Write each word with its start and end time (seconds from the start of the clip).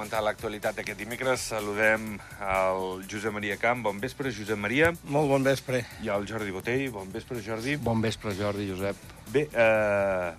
comentar 0.00 0.22
l'actualitat 0.24 0.78
d'aquest 0.78 0.96
dimecres. 0.96 1.42
Saludem 1.50 2.14
el 2.40 3.02
Josep 3.04 3.34
Maria 3.36 3.58
Camp. 3.60 3.82
Bon 3.84 3.98
vespre, 4.00 4.30
Josep 4.32 4.56
Maria. 4.56 4.94
Molt 5.12 5.28
bon 5.28 5.44
vespre. 5.44 5.82
I 6.00 6.08
el 6.14 6.24
Jordi 6.24 6.54
Botell. 6.54 6.86
Bon 6.94 7.10
vespre, 7.12 7.42
Jordi. 7.44 7.74
Bon 7.76 8.00
vespre, 8.00 8.32
Jordi, 8.38 8.64
Josep. 8.70 8.96
Bé, 9.28 9.42
eh, 9.52 10.30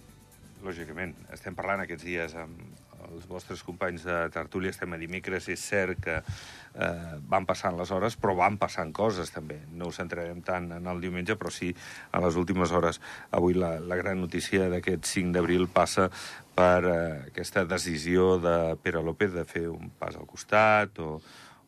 lògicament, 0.65 1.13
estem 1.37 1.53
parlant 1.53 1.85
aquests 1.85 2.07
dies 2.07 2.33
amb 2.41 2.70
els 3.11 3.27
vostres 3.29 3.61
companys 3.65 4.05
de 4.07 4.17
tertúlia, 4.33 4.71
estem 4.73 4.93
a 4.95 4.99
dimecres, 4.99 5.49
és 5.51 5.61
cert 5.61 5.99
que 6.03 6.17
eh, 6.21 7.17
van 7.31 7.45
passant 7.49 7.77
les 7.77 7.91
hores, 7.91 8.17
però 8.19 8.35
van 8.39 8.57
passant 8.61 8.93
coses 8.95 9.33
també. 9.33 9.59
No 9.75 9.89
ho 9.89 9.95
centrarem 9.95 10.41
tant 10.45 10.71
en 10.77 10.87
el 10.91 11.03
diumenge, 11.03 11.37
però 11.39 11.51
sí 11.53 11.73
a 12.11 12.23
les 12.23 12.39
últimes 12.39 12.71
hores. 12.71 13.01
Avui 13.31 13.57
la, 13.57 13.75
la 13.79 13.99
gran 13.99 14.21
notícia 14.21 14.69
d'aquest 14.71 15.07
5 15.11 15.35
d'abril 15.35 15.67
passa 15.71 16.09
per 16.55 16.81
eh, 16.85 16.97
aquesta 17.31 17.65
decisió 17.65 18.35
de 18.41 18.75
Pere 18.81 19.03
López 19.03 19.33
de 19.35 19.47
fer 19.47 19.67
un 19.71 19.91
pas 19.99 20.17
al 20.17 20.27
costat 20.29 20.99
o, 20.99 21.17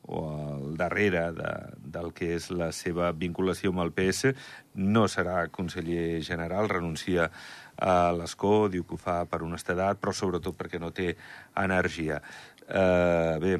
o 0.03 0.23
al 0.29 0.77
darrere 0.77 1.31
de, 1.31 1.51
del 1.95 2.11
que 2.15 2.33
és 2.35 2.49
la 2.51 2.71
seva 2.75 3.11
vinculació 3.15 3.71
amb 3.71 3.85
el 3.85 3.93
PS. 3.95 4.33
No 4.75 5.07
serà 5.07 5.47
conseller 5.53 6.21
general, 6.25 6.69
renuncia 6.71 7.29
a 7.29 7.31
l'escó, 8.17 8.67
diu 8.69 8.85
que 8.85 8.95
ho 8.95 9.01
fa 9.01 9.23
per 9.29 9.41
honestedat, 9.43 9.99
però 10.01 10.13
sobretot 10.13 10.57
perquè 10.57 10.79
no 10.79 10.91
té 10.95 11.13
energia. 11.59 12.21
Uh, 12.63 13.39
bé, 13.43 13.57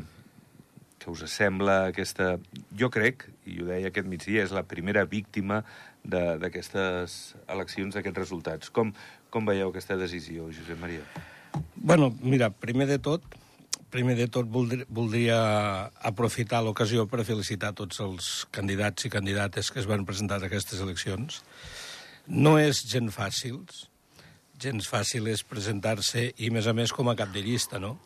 què 1.04 1.12
us 1.12 1.24
sembla 1.28 1.90
aquesta... 1.90 2.38
Jo 2.80 2.90
crec, 2.94 3.28
i 3.50 3.60
ho 3.60 3.68
deia 3.68 3.92
aquest 3.92 4.08
migdia, 4.08 4.46
és 4.46 4.54
la 4.56 4.64
primera 4.64 5.04
víctima 5.10 5.64
d'aquestes 6.04 7.36
eleccions, 7.52 7.96
d'aquests 7.96 8.22
resultats. 8.22 8.72
Com, 8.72 8.94
com 9.34 9.48
veieu 9.50 9.72
aquesta 9.72 9.98
decisió, 10.00 10.48
Josep 10.52 10.80
Maria? 10.80 11.04
Bueno, 11.76 12.14
mira, 12.22 12.50
primer 12.50 12.88
de 12.88 13.00
tot, 13.04 13.26
primer 13.94 14.16
de 14.18 14.28
tot 14.32 14.48
voldria, 14.50 14.88
voldria 14.90 15.40
aprofitar 16.02 16.64
l'ocasió 16.64 17.06
per 17.10 17.26
felicitar 17.28 17.74
tots 17.78 18.00
els 18.04 18.34
candidats 18.56 19.06
i 19.06 19.12
candidates 19.14 19.72
que 19.72 19.84
es 19.84 19.90
van 19.90 20.08
presentar 20.08 20.40
a 20.40 20.48
aquestes 20.48 20.82
eleccions. 20.84 21.44
No 22.28 22.56
és 22.60 22.80
gent 22.88 23.12
fàcils, 23.12 23.88
gens 24.64 24.88
fàcil 24.90 25.28
és 25.32 25.44
presentar-se 25.48 26.30
i, 26.38 26.50
més 26.54 26.68
a 26.68 26.74
més, 26.74 26.94
com 26.96 27.10
a 27.12 27.18
capdellista, 27.20 27.80
no? 27.84 27.98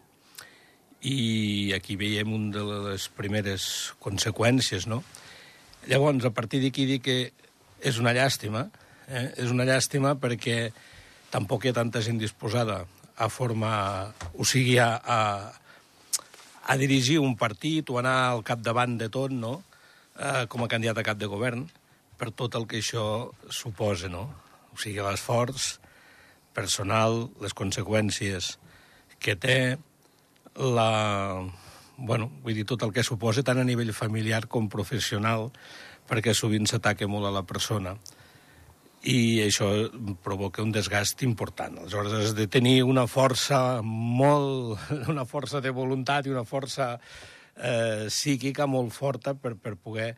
I 1.05 1.71
aquí 1.77 1.95
veiem 1.99 2.33
una 2.33 2.51
de 2.57 2.81
les 2.89 3.07
primeres 3.13 3.93
conseqüències, 4.03 4.87
no? 4.89 5.03
Llavors, 5.87 6.25
a 6.25 6.33
partir 6.35 6.59
d'aquí 6.63 6.87
dic 6.89 7.05
que 7.05 7.17
és 7.79 7.99
una 8.01 8.13
llàstima, 8.17 8.65
eh? 9.07 9.29
és 9.37 9.53
una 9.53 9.65
llàstima 9.67 10.15
perquè 10.19 10.71
tampoc 11.31 11.63
hi 11.63 11.71
ha 11.71 11.77
tanta 11.77 12.01
gent 12.03 12.19
disposada 12.19 12.81
a 13.17 13.29
formar, 13.33 14.13
o 14.37 14.45
sigui, 14.45 14.77
a, 14.81 14.89
a, 15.01 15.19
a 16.67 16.77
dirigir 16.77 17.17
un 17.23 17.37
partit 17.39 17.89
o 17.89 17.97
anar 18.01 18.17
al 18.27 18.43
capdavant 18.45 18.97
de 18.99 19.09
tot, 19.13 19.33
no?, 19.33 19.61
eh, 20.17 20.45
com 20.49 20.63
a 20.63 20.69
candidat 20.71 20.99
a 21.01 21.05
cap 21.05 21.17
de 21.17 21.29
govern, 21.29 21.65
per 22.17 22.31
tot 22.33 22.55
el 22.57 22.67
que 22.69 22.81
això 22.81 23.29
suposa, 23.53 24.09
no? 24.09 24.27
O 24.73 24.79
sigui, 24.81 25.01
l'esforç, 25.05 25.77
personal, 26.57 27.27
les 27.43 27.53
conseqüències 27.53 28.55
que 29.21 29.37
té, 29.37 29.77
la, 30.57 30.91
bueno, 31.97 32.31
vull 32.41 32.57
dir, 32.57 32.65
tot 32.65 32.85
el 32.85 32.93
que 32.93 33.05
suposa 33.05 33.45
tant 33.45 33.61
a 33.61 33.67
nivell 33.67 33.93
familiar 33.93 34.47
com 34.49 34.69
professional, 34.73 35.51
perquè 36.09 36.33
sovint 36.33 36.65
s'ataca 36.69 37.09
molt 37.09 37.29
a 37.29 37.35
la 37.35 37.45
persona 37.45 37.97
i 39.07 39.39
això 39.43 39.69
provoca 40.23 40.63
un 40.63 40.73
desgast 40.73 41.21
important. 41.23 41.77
Aleshores, 41.79 42.13
has 42.13 42.33
de 42.35 42.47
tenir 42.51 42.81
una 42.83 43.05
força 43.07 43.81
molt... 43.83 44.79
una 45.13 45.25
força 45.25 45.61
de 45.61 45.71
voluntat 45.71 46.27
i 46.27 46.33
una 46.33 46.45
força 46.47 46.95
eh, 46.97 48.07
psíquica 48.09 48.67
molt 48.67 48.93
forta 48.95 49.35
per, 49.37 49.55
per 49.55 49.75
poder 49.77 50.15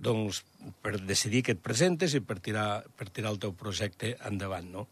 doncs, 0.00 0.44
per 0.80 0.98
decidir 1.04 1.42
que 1.44 1.56
et 1.56 1.62
presentes 1.62 2.14
i 2.16 2.22
per 2.24 2.38
tirar, 2.40 2.84
per 2.96 3.10
tirar 3.10 3.34
el 3.34 3.40
teu 3.40 3.52
projecte 3.56 4.14
endavant, 4.28 4.70
no? 4.72 4.86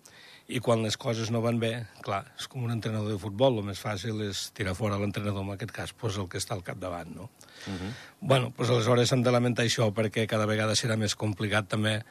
I 0.48 0.60
quan 0.64 0.80
les 0.80 0.96
coses 0.96 1.28
no 1.28 1.42
van 1.44 1.58
bé, 1.60 1.72
clar, 2.04 2.22
és 2.40 2.46
com 2.48 2.62
un 2.64 2.72
entrenador 2.72 3.12
de 3.12 3.20
futbol, 3.20 3.58
el 3.60 3.66
més 3.66 3.80
fàcil 3.84 4.22
és 4.24 4.46
tirar 4.56 4.72
fora 4.78 4.96
l'entrenador, 4.96 5.44
en 5.44 5.52
aquest 5.52 5.74
cas, 5.76 5.92
pues, 5.92 6.16
el 6.16 6.28
que 6.32 6.40
està 6.40 6.56
al 6.56 6.64
capdavant, 6.64 7.10
no? 7.14 7.28
Uh 7.66 7.74
-huh. 7.74 7.90
Bueno, 8.20 8.52
pues, 8.56 8.70
aleshores 8.70 9.12
hem 9.12 9.22
de 9.22 9.30
lamentar 9.30 9.66
això 9.66 9.92
perquè 9.92 10.26
cada 10.26 10.46
vegada 10.46 10.72
serà 10.72 10.96
més 10.96 11.14
complicat 11.14 11.68
també 11.68 12.02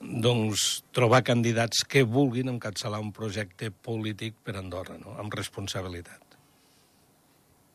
doncs, 0.00 0.84
trobar 0.92 1.22
candidats 1.22 1.84
que 1.84 2.02
vulguin 2.02 2.48
encapçalar 2.48 3.00
un 3.00 3.12
projecte 3.12 3.70
polític 3.70 4.34
per 4.42 4.56
Andorra, 4.56 4.98
no? 4.98 5.16
amb 5.18 5.32
responsabilitat. 5.34 6.20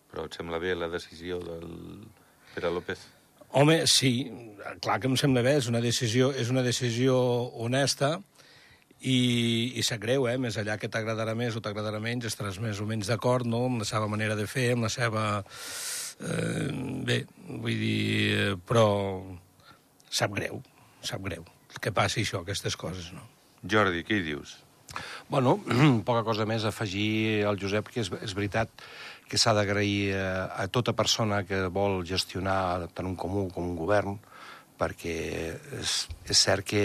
Però 0.09 0.25
et 0.25 0.33
sembla 0.33 0.59
bé 0.59 0.75
la 0.75 0.89
decisió 0.89 1.39
del 1.39 2.05
Pere 2.55 2.71
López? 2.73 2.99
Home, 3.51 3.87
sí, 3.87 4.31
clar 4.81 4.99
que 4.99 5.07
em 5.09 5.17
sembla 5.17 5.41
bé, 5.41 5.55
és 5.57 5.67
una 5.67 5.81
decisió, 5.81 6.31
és 6.31 6.49
una 6.49 6.61
decisió 6.61 7.17
honesta, 7.57 8.21
i, 9.01 9.19
i 9.79 9.83
sap 9.85 10.01
greu, 10.03 10.27
eh? 10.27 10.37
més 10.41 10.57
allà 10.59 10.75
que 10.79 10.89
t'agradarà 10.91 11.35
més 11.37 11.55
o 11.55 11.63
t'agradarà 11.63 12.01
menys, 12.03 12.27
estaràs 12.27 12.59
més 12.63 12.81
o 12.83 12.87
menys 12.89 13.11
d'acord 13.11 13.47
no? 13.47 13.65
amb 13.69 13.83
la 13.83 13.87
seva 13.87 14.09
manera 14.11 14.35
de 14.39 14.47
fer, 14.49 14.73
amb 14.75 14.87
la 14.87 14.93
seva... 14.93 15.27
Eh, 16.19 16.67
bé, 17.07 17.21
vull 17.47 17.79
dir, 17.79 18.01
eh, 18.35 18.55
però 18.67 18.89
sap 20.11 20.33
greu, 20.35 20.59
sap 21.05 21.23
greu 21.23 21.45
que 21.79 21.93
passi 21.95 22.25
això, 22.25 22.41
aquestes 22.41 22.75
coses, 22.79 23.13
no? 23.15 23.23
Jordi, 23.63 24.03
què 24.07 24.17
hi 24.19 24.25
dius? 24.25 24.57
Bueno, 25.29 25.59
poca 26.09 26.25
cosa 26.27 26.47
més 26.49 26.65
a 26.65 26.73
afegir 26.73 27.45
al 27.47 27.59
Josep, 27.61 27.91
que 27.93 28.03
és, 28.03 28.11
és 28.25 28.35
veritat 28.35 28.73
que 29.29 29.37
s'ha 29.37 29.53
d'agrair 29.53 30.15
a, 30.17 30.29
a 30.63 30.67
tota 30.73 30.95
persona 30.97 31.43
que 31.47 31.67
vol 31.71 32.01
gestionar 32.09 32.89
tant 32.97 33.07
un 33.07 33.15
comú 33.19 33.47
com 33.53 33.69
un 33.69 33.77
govern, 33.77 34.17
perquè 34.79 35.15
és, 35.79 35.95
és 36.25 36.39
cert 36.39 36.65
que 36.65 36.83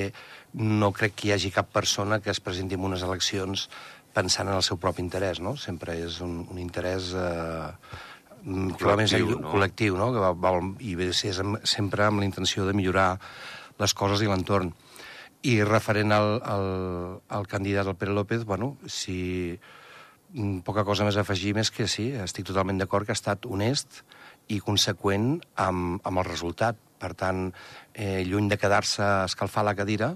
no 0.54 0.92
crec 0.94 1.16
que 1.18 1.28
hi 1.28 1.34
hagi 1.34 1.50
cap 1.50 1.70
persona 1.74 2.20
que 2.22 2.30
es 2.30 2.40
presenti 2.40 2.78
en 2.78 2.86
unes 2.86 3.02
eleccions 3.02 3.68
pensant 4.14 4.48
en 4.48 4.54
el 4.54 4.62
seu 4.62 4.78
propi 4.78 5.02
interès, 5.02 5.40
no? 5.42 5.56
Sempre 5.58 5.96
és 5.98 6.20
un, 6.22 6.44
un 6.50 6.58
interès 6.62 7.10
eh, 7.18 7.70
més 8.44 9.14
enllà, 9.16 9.40
no? 9.40 9.50
col·lectiu, 9.50 9.96
no? 9.98 10.12
Que 10.14 10.22
va, 10.22 10.32
va, 10.38 10.52
I 10.80 10.94
ve 11.00 11.10
ser 11.12 11.34
sempre 11.34 12.06
amb 12.06 12.22
la 12.22 12.28
intenció 12.28 12.66
de 12.68 12.74
millorar 12.76 13.16
les 13.80 13.94
coses 13.98 14.22
i 14.22 14.30
l'entorn. 14.30 14.70
I 15.44 15.58
referent 15.66 16.14
al, 16.14 16.38
al, 16.40 16.68
al 17.28 17.48
candidat, 17.50 17.90
el 17.90 17.98
Pere 18.00 18.14
López, 18.14 18.44
bueno, 18.48 18.76
si 18.86 19.58
mm, 20.32 20.62
poca 20.64 20.86
cosa 20.86 21.04
més 21.04 21.18
a 21.18 21.24
afegir, 21.26 21.56
més 21.58 21.72
que 21.74 21.88
sí, 21.90 22.12
estic 22.14 22.46
totalment 22.46 22.78
d'acord 22.80 23.08
que 23.08 23.12
ha 23.12 23.18
estat 23.18 23.50
honest 23.50 24.04
i 24.48 24.60
conseqüent 24.62 25.40
amb, 25.58 25.98
amb 26.04 26.22
el 26.22 26.28
resultat. 26.30 26.78
Per 27.02 27.10
tant, 27.18 27.48
eh, 27.92 28.22
lluny 28.24 28.46
de 28.48 28.56
quedar-se 28.56 29.02
a 29.02 29.26
escalfar 29.26 29.66
la 29.66 29.74
cadira, 29.76 30.14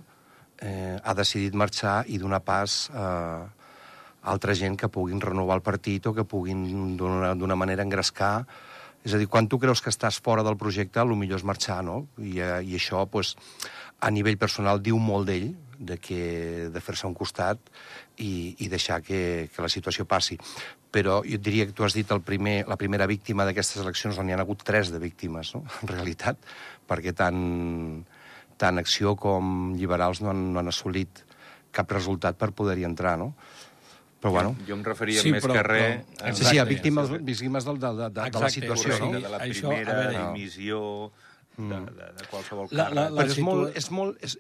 eh, 0.61 0.97
ha 1.03 1.15
decidit 1.15 1.55
marxar 1.55 2.03
i 2.07 2.19
donar 2.19 2.41
pas 2.45 2.89
a 2.95 3.09
altra 4.29 4.55
gent 4.55 4.77
que 4.77 4.91
puguin 4.93 5.21
renovar 5.21 5.57
el 5.59 5.65
partit 5.65 6.07
o 6.07 6.15
que 6.15 6.27
puguin 6.29 6.97
d'una 6.99 7.57
manera 7.57 7.87
engrescar. 7.87 8.47
És 9.07 9.15
a 9.15 9.21
dir, 9.21 9.29
quan 9.31 9.47
tu 9.49 9.61
creus 9.63 9.81
que 9.81 9.93
estàs 9.95 10.19
fora 10.21 10.43
del 10.43 10.59
projecte, 10.59 11.01
el 11.01 11.15
millor 11.17 11.39
és 11.39 11.47
marxar, 11.47 11.79
no? 11.87 12.09
I, 12.19 12.41
eh, 12.43 12.59
i 12.67 12.75
això, 12.77 13.07
pues, 13.09 13.37
a 14.01 14.11
nivell 14.11 14.37
personal, 14.37 14.83
diu 14.83 14.99
molt 14.99 15.31
d'ell, 15.31 15.55
de, 15.79 15.97
que, 16.03 16.69
de 16.75 16.81
fer-se 16.83 17.07
un 17.07 17.15
costat 17.15 17.61
i, 18.19 18.57
i 18.59 18.69
deixar 18.69 18.99
que, 19.07 19.49
que 19.55 19.63
la 19.63 19.71
situació 19.71 20.05
passi. 20.11 20.39
Però 20.91 21.21
jo 21.23 21.39
diria 21.39 21.69
que 21.69 21.77
tu 21.77 21.87
has 21.87 21.95
dit 21.95 22.11
el 22.11 22.23
primer, 22.27 22.65
la 22.69 22.79
primera 22.81 23.07
víctima 23.07 23.47
d'aquestes 23.47 23.85
eleccions, 23.85 24.19
n'hi 24.19 24.35
ha 24.35 24.41
hagut 24.43 24.65
tres 24.67 24.91
de 24.91 24.99
víctimes, 24.99 25.55
no? 25.55 25.65
en 25.83 25.93
realitat, 25.95 26.43
perquè 26.91 27.15
tant 27.17 27.39
tant 28.59 28.81
Acció 28.83 29.15
com 29.19 29.73
Liberals 29.79 30.23
no 30.25 30.33
han, 30.33 30.49
no 30.53 30.63
han 30.63 30.71
assolit 30.73 31.25
cap 31.75 31.91
resultat 31.95 32.39
per 32.41 32.51
poder-hi 32.57 32.87
entrar, 32.89 33.17
no? 33.21 33.33
Però, 34.19 34.33
bueno... 34.35 34.57
Jo, 34.67 34.75
em 34.75 34.83
referia 34.83 35.23
sí, 35.23 35.31
més 35.31 35.45
però, 35.45 35.55
que 35.55 35.63
res... 35.63 36.01
Però, 36.19 36.35
sí, 36.35 36.47
sí, 36.49 36.59
a 36.59 36.65
víctimes, 36.67 37.13
víctimes 37.23 37.69
del, 37.69 37.79
de, 37.79 37.93
de, 38.01 38.09
de, 38.17 38.31
de 38.35 38.43
la 38.43 38.51
situació, 38.51 38.97
no? 38.99 39.11
De 39.15 39.31
la 39.31 39.39
primera 39.45 39.53
Això, 39.53 39.75
veure, 39.75 40.23
emissió 40.25 40.81
de, 41.57 41.63
mm. 41.63 41.85
de, 42.01 42.09
de 42.19 42.27
qualsevol 42.33 42.73
la, 42.73 42.89
la, 42.91 43.07
la, 43.15 43.23
Però 43.23 43.37
és 43.37 43.41
molt, 43.47 43.79
és 43.79 43.91
molt... 43.95 44.19
És, 44.27 44.39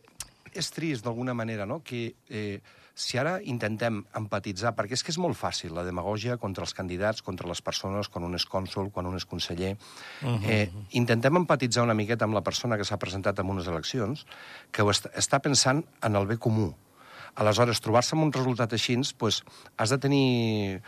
és 0.58 0.72
trist, 0.74 1.04
d'alguna 1.06 1.36
manera, 1.36 1.68
no?, 1.68 1.78
que 1.86 2.08
eh, 2.26 2.58
si 2.98 3.18
ara 3.20 3.36
intentem 3.46 4.00
empatitzar, 4.18 4.72
perquè 4.74 4.96
és 4.96 5.04
que 5.06 5.12
és 5.14 5.20
molt 5.22 5.38
fàcil 5.38 5.70
la 5.76 5.84
demagògia 5.86 6.34
contra 6.42 6.64
els 6.66 6.74
candidats, 6.74 7.22
contra 7.22 7.46
les 7.46 7.62
persones, 7.62 8.10
quan 8.10 8.26
un 8.26 8.34
és 8.34 8.46
cònsul, 8.50 8.90
quan 8.94 9.06
un 9.06 9.14
és 9.14 9.24
conseller, 9.24 9.76
uh 10.22 10.26
-huh. 10.26 10.50
eh, 10.50 10.70
intentem 10.98 11.36
empatitzar 11.36 11.84
una 11.84 11.94
miqueta 11.94 12.24
amb 12.24 12.34
la 12.34 12.42
persona 12.42 12.76
que 12.76 12.84
s'ha 12.84 12.98
presentat 12.98 13.38
en 13.38 13.46
unes 13.46 13.68
eleccions, 13.68 14.26
que 14.72 14.82
ho 14.82 14.90
està, 14.90 15.12
està 15.14 15.40
pensant 15.40 15.84
en 16.02 16.16
el 16.16 16.26
bé 16.26 16.38
comú. 16.38 16.74
Aleshores, 17.36 17.80
trobar-se 17.80 18.16
amb 18.16 18.24
un 18.24 18.32
resultat 18.32 18.72
així, 18.72 18.96
pues, 19.16 19.44
has 19.76 19.90
de 19.90 19.98
tenir 19.98 20.82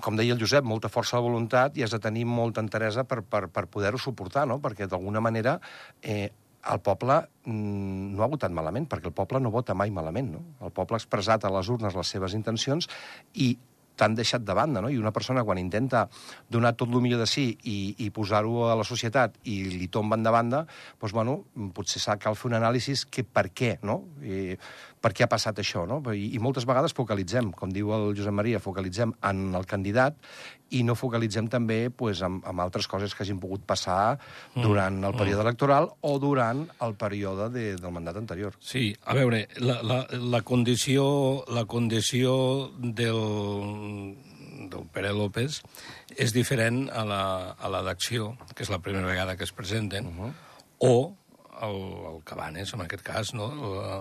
com 0.00 0.16
deia 0.16 0.34
el 0.34 0.40
Josep, 0.40 0.64
molta 0.64 0.88
força 0.88 1.16
de 1.16 1.22
voluntat 1.22 1.76
i 1.76 1.82
has 1.82 1.90
de 1.90 1.98
tenir 1.98 2.24
molta 2.24 2.60
enteresa 2.60 3.02
per, 3.04 3.22
per, 3.22 3.48
per 3.48 3.66
poder-ho 3.66 3.98
suportar, 3.98 4.46
no? 4.46 4.60
perquè 4.62 4.86
d'alguna 4.86 5.20
manera 5.20 5.60
eh, 6.02 6.30
el 6.70 6.80
poble 6.84 7.18
mm, 7.44 8.14
no 8.14 8.22
ha 8.22 8.30
votat 8.30 8.54
malament, 8.54 8.86
perquè 8.90 9.10
el 9.10 9.16
poble 9.16 9.40
no 9.42 9.50
vota 9.50 9.74
mai 9.74 9.90
malament. 9.90 10.30
No? 10.36 10.44
El 10.62 10.72
poble 10.74 10.98
ha 10.98 11.02
expressat 11.02 11.44
a 11.44 11.52
les 11.52 11.70
urnes 11.72 11.98
les 11.98 12.16
seves 12.16 12.38
intencions 12.38 12.88
i 13.34 13.54
t'han 13.96 14.14
deixat 14.16 14.44
de 14.44 14.54
banda, 14.56 14.80
no? 14.80 14.90
I 14.90 14.96
una 14.98 15.12
persona 15.12 15.44
quan 15.44 15.60
intenta 15.60 16.06
donar 16.50 16.72
tot 16.80 16.88
el 16.88 17.02
millor 17.04 17.20
de 17.20 17.26
si 17.28 17.44
i, 17.68 17.76
i 18.00 18.08
posar-ho 18.14 18.66
a 18.70 18.76
la 18.78 18.86
societat 18.88 19.36
i 19.44 19.58
li 19.74 19.88
tomben 19.92 20.24
de 20.24 20.32
banda, 20.32 20.62
doncs, 21.00 21.12
bueno, 21.12 21.36
potser 21.76 22.00
cal 22.22 22.38
fer 22.38 22.48
un 22.50 22.56
anàlisi 22.58 22.96
que 23.12 23.24
per 23.24 23.50
què, 23.52 23.76
no? 23.84 24.00
I, 24.24 24.56
per 25.02 25.12
què 25.12 25.26
ha 25.26 25.30
passat 25.30 25.60
això, 25.60 25.84
no? 25.88 26.00
I, 26.14 26.30
I 26.36 26.40
moltes 26.42 26.66
vegades 26.68 26.96
focalitzem, 26.96 27.52
com 27.58 27.72
diu 27.74 27.92
el 27.94 28.12
Josep 28.16 28.34
Maria, 28.34 28.62
focalitzem 28.62 29.14
en 29.28 29.44
el 29.58 29.68
candidat 29.68 30.16
i 30.72 30.82
no 30.86 30.96
focalitzem 30.98 31.48
també 31.52 31.90
pues, 31.90 32.22
en, 32.24 32.40
en 32.48 32.60
altres 32.64 32.88
coses 32.90 33.14
que 33.14 33.24
hagin 33.24 33.40
pogut 33.42 33.64
passar 33.68 34.16
mm. 34.16 34.64
durant 34.64 34.98
el 35.04 35.16
període 35.16 35.42
mm. 35.42 35.46
electoral 35.46 35.88
o 36.00 36.16
durant 36.22 36.64
el 36.84 36.96
període 37.00 37.48
de, 37.54 37.66
del 37.80 37.94
mandat 37.94 38.18
anterior. 38.20 38.56
Sí, 38.60 38.90
a 39.04 39.16
veure, 39.18 39.46
la, 39.60 39.80
la, 39.86 40.02
la 40.18 40.42
condició, 40.46 41.06
la 41.52 41.66
condició 41.70 42.34
del, 42.78 43.22
del 44.72 44.86
Pere 44.92 45.12
López 45.16 45.60
és 46.16 46.34
diferent 46.34 46.86
a 46.92 47.04
la, 47.08 47.24
a 47.56 47.72
la 47.72 47.82
d'acció, 47.86 48.32
que 48.54 48.64
és 48.66 48.72
la 48.72 48.80
primera 48.84 49.08
vegada 49.08 49.36
que 49.36 49.44
es 49.44 49.52
presenten, 49.52 50.06
uh 50.08 50.14
-huh. 50.18 50.32
o 50.88 50.94
el, 51.62 51.76
el 52.14 52.22
Cabanes, 52.24 52.72
en 52.74 52.82
aquest 52.82 53.04
cas, 53.06 53.34
no? 53.34 53.48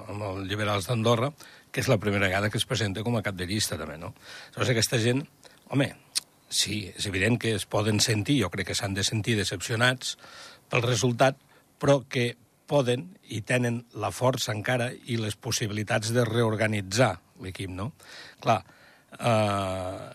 amb 0.09 0.23
els 0.23 0.47
liberals 0.49 0.87
d'Andorra, 0.87 1.31
que 1.71 1.81
és 1.81 1.87
la 1.87 1.97
primera 1.97 2.27
vegada 2.27 2.49
que 2.49 2.57
es 2.57 2.65
presenta 2.65 3.03
com 3.03 3.15
a 3.17 3.21
cap 3.21 3.35
de 3.35 3.47
llista, 3.47 3.77
també, 3.77 3.97
no? 3.97 4.13
Llavors, 4.51 4.69
aquesta 4.73 4.99
gent, 4.99 5.23
home, 5.69 5.91
sí, 6.51 6.83
és 6.91 7.07
evident 7.07 7.39
que 7.41 7.55
es 7.55 7.65
poden 7.65 7.99
sentir, 8.03 8.41
jo 8.43 8.51
crec 8.53 8.71
que 8.71 8.77
s'han 8.77 8.93
de 8.93 9.05
sentir 9.07 9.37
decepcionats 9.39 10.17
pel 10.69 10.83
resultat, 10.85 11.39
però 11.81 12.01
que 12.07 12.35
poden 12.71 13.09
i 13.27 13.41
tenen 13.43 13.81
la 13.99 14.11
força 14.15 14.53
encara 14.55 14.91
i 14.91 15.17
les 15.19 15.35
possibilitats 15.35 16.13
de 16.15 16.23
reorganitzar 16.27 17.15
l'equip, 17.43 17.71
no? 17.73 17.91
Clar, 18.43 18.61
eh, 19.17 20.09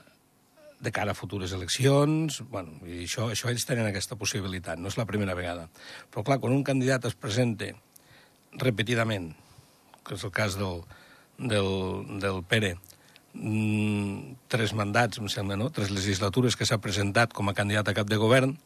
de 0.81 0.93
cara 0.93 1.13
a 1.13 1.19
futures 1.19 1.53
eleccions, 1.57 2.43
bueno, 2.53 2.79
i 2.87 3.03
això, 3.05 3.31
això 3.33 3.51
ells 3.51 3.67
tenen 3.69 3.89
aquesta 3.89 4.17
possibilitat, 4.21 4.79
no 4.79 4.93
és 4.93 4.99
la 5.01 5.09
primera 5.09 5.35
vegada. 5.35 5.69
Però 6.13 6.25
clar, 6.25 6.39
quan 6.41 6.55
un 6.55 6.65
candidat 6.65 7.09
es 7.09 7.17
presenta 7.17 7.73
repetidament, 8.61 9.33
que 10.07 10.15
és 10.17 10.25
el 10.25 10.33
cas 10.33 10.57
del, 10.61 10.85
del, 11.39 11.71
del 12.23 12.45
Pere, 12.49 12.77
tres 14.49 14.73
mandats, 14.73 15.19
em 15.21 15.29
sembla, 15.29 15.57
no? 15.61 15.71
tres 15.71 15.91
legislatures 15.93 16.57
que 16.57 16.67
s'ha 16.67 16.81
presentat 16.83 17.35
com 17.37 17.49
a 17.49 17.55
candidat 17.55 17.89
a 17.89 17.97
cap 17.97 18.09
de 18.09 18.19
govern, 18.21 18.57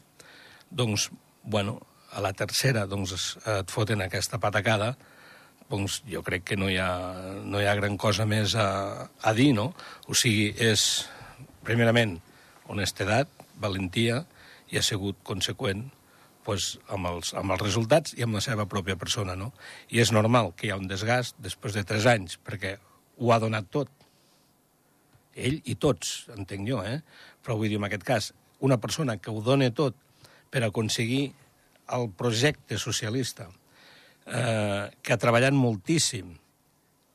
doncs, 0.71 1.11
bueno, 1.43 1.81
a 2.13 2.23
la 2.23 2.33
tercera 2.33 2.87
doncs, 2.87 3.37
et 3.47 3.71
foten 3.71 4.03
aquesta 4.03 4.39
patacada, 4.43 4.95
doncs 5.71 6.01
jo 6.11 6.23
crec 6.27 6.45
que 6.51 6.59
no 6.59 6.71
hi 6.71 6.79
ha, 6.83 6.91
no 7.47 7.61
hi 7.61 7.67
ha 7.67 7.77
gran 7.79 7.97
cosa 7.99 8.27
més 8.27 8.57
a, 8.59 9.07
a 9.23 9.35
dir, 9.35 9.53
no? 9.55 9.71
O 10.11 10.17
sigui, 10.19 10.51
és, 10.59 11.07
primerament, 11.67 12.19
honestedat, 12.71 13.31
valentia, 13.63 14.25
i 14.71 14.79
ha 14.79 14.83
sigut 14.87 15.19
conseqüent 15.27 15.89
pues, 16.47 16.77
amb, 16.91 17.07
els, 17.11 17.35
amb 17.39 17.55
els 17.55 17.63
resultats 17.63 18.15
i 18.19 18.25
amb 18.27 18.39
la 18.39 18.43
seva 18.43 18.67
pròpia 18.71 18.99
persona, 18.99 19.37
no? 19.39 19.53
I 19.91 20.03
és 20.03 20.11
normal 20.15 20.55
que 20.57 20.67
hi 20.67 20.75
ha 20.75 20.79
un 20.81 20.91
desgast 20.91 21.39
després 21.43 21.77
de 21.77 21.87
tres 21.87 22.07
anys, 22.11 22.39
perquè 22.43 22.77
ho 23.21 23.33
ha 23.35 23.39
donat 23.43 23.69
tot, 23.71 23.91
ell 25.35 25.61
i 25.65 25.77
tots, 25.81 26.27
entenc 26.37 26.69
jo, 26.69 26.83
eh? 26.85 27.01
Però 27.45 27.57
vull 27.59 27.71
dir, 27.71 27.79
en 27.81 27.87
aquest 27.89 28.07
cas, 28.07 28.33
una 28.61 28.79
persona 28.81 29.17
que 29.19 29.33
ho 29.33 29.41
dona 29.45 29.71
tot 29.73 29.97
per 30.51 30.65
aconseguir 30.67 31.31
el 31.95 32.11
projecte 32.17 32.79
socialista, 32.79 33.49
eh, 34.27 34.91
que 35.03 35.13
ha 35.13 35.21
treballat 35.21 35.57
moltíssim, 35.57 36.37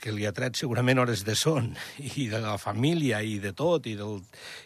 que 0.05 0.13
li 0.13 0.27
ha 0.27 0.33
tret 0.35 0.57
segurament 0.59 0.99
hores 1.01 1.23
de 1.25 1.33
son, 1.39 1.71
i 2.19 2.27
de 2.31 2.41
la 2.43 2.57
família, 2.61 3.21
i 3.23 3.39
de 3.43 3.53
tot, 3.57 3.87
i, 3.89 3.95
del, 3.99 4.19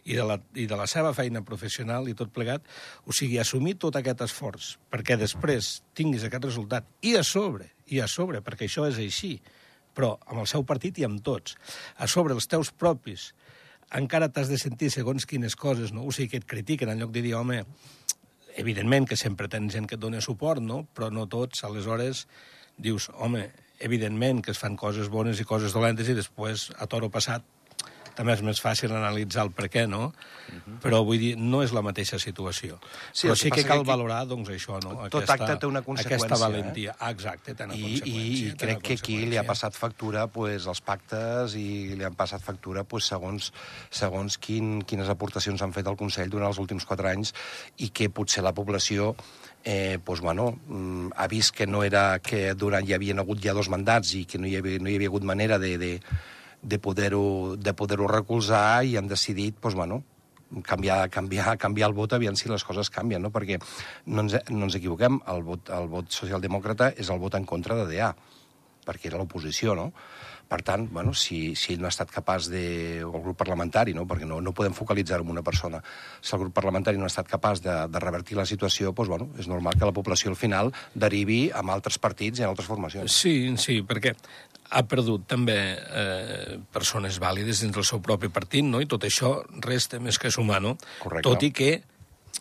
i, 0.06 0.18
de 0.18 0.26
la, 0.28 0.40
i 0.56 0.66
de 0.70 0.80
la 0.80 0.88
seva 0.90 1.14
feina 1.18 1.44
professional 1.46 2.10
i 2.10 2.16
tot 2.18 2.34
plegat, 2.36 2.66
o 3.06 3.16
sigui, 3.16 3.40
assumir 3.40 3.78
tot 3.80 4.00
aquest 4.00 4.26
esforç, 4.26 4.74
perquè 4.92 5.20
després 5.20 5.80
tinguis 5.98 6.26
aquest 6.28 6.50
resultat, 6.50 6.90
i 7.06 7.16
a 7.20 7.24
sobre, 7.24 7.72
i 7.90 8.02
a 8.04 8.10
sobre, 8.10 8.44
perquè 8.46 8.68
això 8.68 8.88
és 8.90 9.00
així, 9.02 9.38
però 9.96 10.16
amb 10.30 10.44
el 10.44 10.50
seu 10.50 10.64
partit 10.68 11.00
i 11.00 11.06
amb 11.08 11.22
tots, 11.26 11.56
a 11.98 12.08
sobre 12.08 12.36
els 12.38 12.48
teus 12.48 12.72
propis 12.72 13.32
encara 13.96 14.30
t'has 14.30 14.50
de 14.52 14.58
sentir 14.62 14.92
segons 14.94 15.26
quines 15.26 15.56
coses, 15.56 15.94
no? 15.94 16.06
O 16.06 16.14
sigui, 16.14 16.30
que 16.34 16.42
et 16.44 16.48
critiquen 16.50 16.92
en 16.92 17.02
lloc 17.02 17.14
de 17.16 17.24
dir, 17.26 17.34
home, 17.38 17.64
evidentment 18.60 19.08
que 19.10 19.18
sempre 19.18 19.50
tens 19.50 19.74
gent 19.74 19.88
que 19.90 19.98
et 19.98 20.02
dona 20.02 20.22
suport, 20.22 20.62
no? 20.62 20.84
Però 20.94 21.10
no 21.14 21.26
tots, 21.32 21.64
aleshores, 21.66 22.28
dius, 22.78 23.10
home, 23.16 23.48
evidentment 23.80 24.44
que 24.44 24.52
es 24.52 24.60
fan 24.62 24.76
coses 24.78 25.10
bones 25.10 25.40
i 25.40 25.48
coses 25.48 25.74
dolentes 25.74 26.10
i 26.10 26.18
després, 26.18 26.70
a 26.78 26.88
toro 26.92 27.10
passat, 27.10 27.46
també 28.20 28.36
és 28.36 28.42
més 28.44 28.60
fàcil 28.60 28.92
analitzar 28.92 29.46
el 29.48 29.54
per 29.56 29.70
què, 29.72 29.86
no? 29.88 30.10
Uh 30.10 30.54
mhm. 30.54 30.60
-huh. 30.60 30.80
Però 30.84 31.04
vull 31.06 31.20
dir, 31.20 31.38
no 31.38 31.64
és 31.64 31.72
la 31.72 31.82
mateixa 31.82 32.20
situació. 32.20 32.80
Sí, 33.14 33.28
Però 33.28 33.36
sí 33.36 33.50
que 33.50 33.64
cal 33.64 33.84
que 33.84 33.88
valorar, 33.88 34.26
doncs, 34.28 34.50
això, 34.50 34.80
no? 34.84 35.08
Tot 35.10 35.24
aquesta, 35.24 35.34
acte 35.34 35.56
té 35.60 35.68
una 35.68 35.82
conseqüència. 35.82 36.26
Aquesta 36.26 36.38
valentia. 36.48 36.96
Eh? 37.00 37.12
Exacte, 37.12 37.56
té 37.56 37.64
una 37.64 37.76
I, 37.76 37.82
conseqüència. 37.82 38.54
I, 38.54 38.58
crec 38.58 38.82
que 38.82 38.94
aquí 38.94 39.18
li 39.26 39.38
ha 39.38 39.44
passat 39.44 39.74
factura 39.76 40.28
pues, 40.28 40.68
els 40.68 40.82
pactes 40.82 41.56
i 41.56 41.96
li 41.96 42.04
han 42.04 42.16
passat 42.16 42.42
factura 42.42 42.84
pues, 42.84 43.06
segons, 43.06 43.54
segons 43.90 44.38
quin, 44.38 44.82
quines 44.82 45.10
aportacions 45.10 45.62
han 45.62 45.74
fet 45.74 45.88
al 45.88 45.98
Consell 45.98 46.30
durant 46.30 46.50
els 46.50 46.60
últims 46.60 46.86
quatre 46.86 47.10
anys 47.10 47.34
i 47.78 47.90
que 47.90 48.10
potser 48.10 48.44
la 48.44 48.54
població 48.54 49.16
eh, 49.64 50.00
pues, 50.04 50.20
bueno, 50.22 50.60
mm, 50.68 51.12
ha 51.16 51.28
vist 51.28 51.56
que 51.56 51.68
no 51.68 51.84
era 51.84 52.20
que 52.20 52.54
durant 52.54 52.88
hi 52.88 52.94
havia 52.94 53.16
hagut 53.20 53.40
ja 53.44 53.54
dos 53.54 53.70
mandats 53.70 54.14
i 54.16 54.26
que 54.26 54.38
no 54.38 54.48
hi 54.48 54.56
havia, 54.56 54.80
no 54.80 54.90
hi 54.90 54.96
havia 54.96 55.08
hagut 55.08 55.24
manera 55.24 55.60
de, 55.60 55.78
de, 55.78 56.02
de 56.62 56.80
poder-ho 56.80 57.56
de 57.58 57.74
poder 57.74 58.00
recolzar 58.00 58.84
i 58.84 58.98
han 58.98 59.08
decidit, 59.08 59.60
doncs, 59.62 59.76
bueno, 59.76 60.02
canviar, 60.64 61.10
canviar, 61.10 61.58
canviar 61.58 61.90
el 61.90 61.96
vot, 61.96 62.14
aviam 62.14 62.36
si 62.36 62.50
les 62.50 62.64
coses 62.66 62.90
canvien, 62.90 63.22
no? 63.22 63.32
perquè 63.32 63.60
no 64.08 64.26
ens, 64.26 64.40
no 64.50 64.66
ens 64.68 64.76
equivoquem, 64.80 65.22
el 65.30 65.44
vot, 65.46 65.70
el 65.76 65.90
vot 65.92 66.12
socialdemòcrata 66.12 66.94
és 66.98 67.10
el 67.10 67.22
vot 67.22 67.38
en 67.38 67.46
contra 67.46 67.78
de 67.80 67.88
DA, 67.92 68.14
perquè 68.86 69.12
era 69.12 69.22
l'oposició, 69.22 69.76
no? 69.78 69.92
Per 70.50 70.64
tant, 70.66 70.88
bueno, 70.90 71.12
si, 71.14 71.54
si 71.54 71.76
ell 71.76 71.84
no 71.84 71.86
ha 71.86 71.94
estat 71.94 72.10
capaç 72.10 72.48
de... 72.50 72.64
o 73.06 73.12
el 73.14 73.22
grup 73.22 73.38
parlamentari, 73.38 73.94
no? 73.94 74.08
perquè 74.10 74.26
no, 74.26 74.40
no 74.42 74.54
podem 74.58 74.74
focalitzar 74.74 75.20
en 75.22 75.30
una 75.30 75.44
persona. 75.46 75.78
Si 76.26 76.34
el 76.34 76.42
grup 76.42 76.56
parlamentari 76.58 76.98
no 76.98 77.06
ha 77.06 77.12
estat 77.12 77.30
capaç 77.30 77.62
de, 77.62 77.76
de 77.86 78.02
revertir 78.02 78.40
la 78.40 78.48
situació, 78.50 78.90
doncs, 78.90 79.12
bueno, 79.14 79.30
és 79.38 79.46
normal 79.52 79.78
que 79.78 79.86
la 79.86 79.94
població 79.94 80.34
al 80.34 80.40
final 80.42 80.74
derivi 80.96 81.44
amb 81.54 81.70
altres 81.76 82.02
partits 82.02 82.42
i 82.42 82.48
en 82.48 82.50
altres 82.50 82.66
formacions. 82.66 83.14
Sí, 83.14 83.36
sí, 83.62 83.84
perquè 83.86 84.16
ha 84.74 84.84
perdut 84.90 85.30
també 85.30 85.60
eh, 85.78 86.58
persones 86.74 87.22
vàlides 87.22 87.62
dins 87.62 87.78
del 87.78 87.86
seu 87.86 88.02
propi 88.02 88.34
partit, 88.34 88.66
no? 88.66 88.82
i 88.82 88.90
tot 88.90 89.06
això 89.06 89.36
resta 89.62 90.02
més 90.02 90.18
que 90.18 90.34
sumar, 90.34 90.64
no? 90.66 90.76
Correcte. 91.04 91.30
Tot 91.30 91.46
i 91.46 91.54
que, 91.54 91.76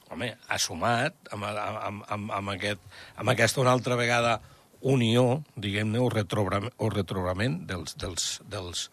home, 0.09 0.33
ha 0.49 0.59
sumat 0.61 1.33
amb, 1.37 1.45
amb, 1.45 2.07
amb, 2.09 2.39
amb, 2.41 2.57
aquest, 2.57 2.81
amb 3.21 3.37
aquesta 3.37 3.61
una 3.61 3.77
altra 3.77 4.01
vegada 4.01 4.39
unió, 4.81 5.43
diguem-ne, 5.57 6.01
o, 6.03 6.09
retrograment, 6.13 6.75
o 6.79 6.91
retrograment 6.93 7.61
dels, 7.69 7.97
dels, 7.99 8.29
dels 8.49 8.89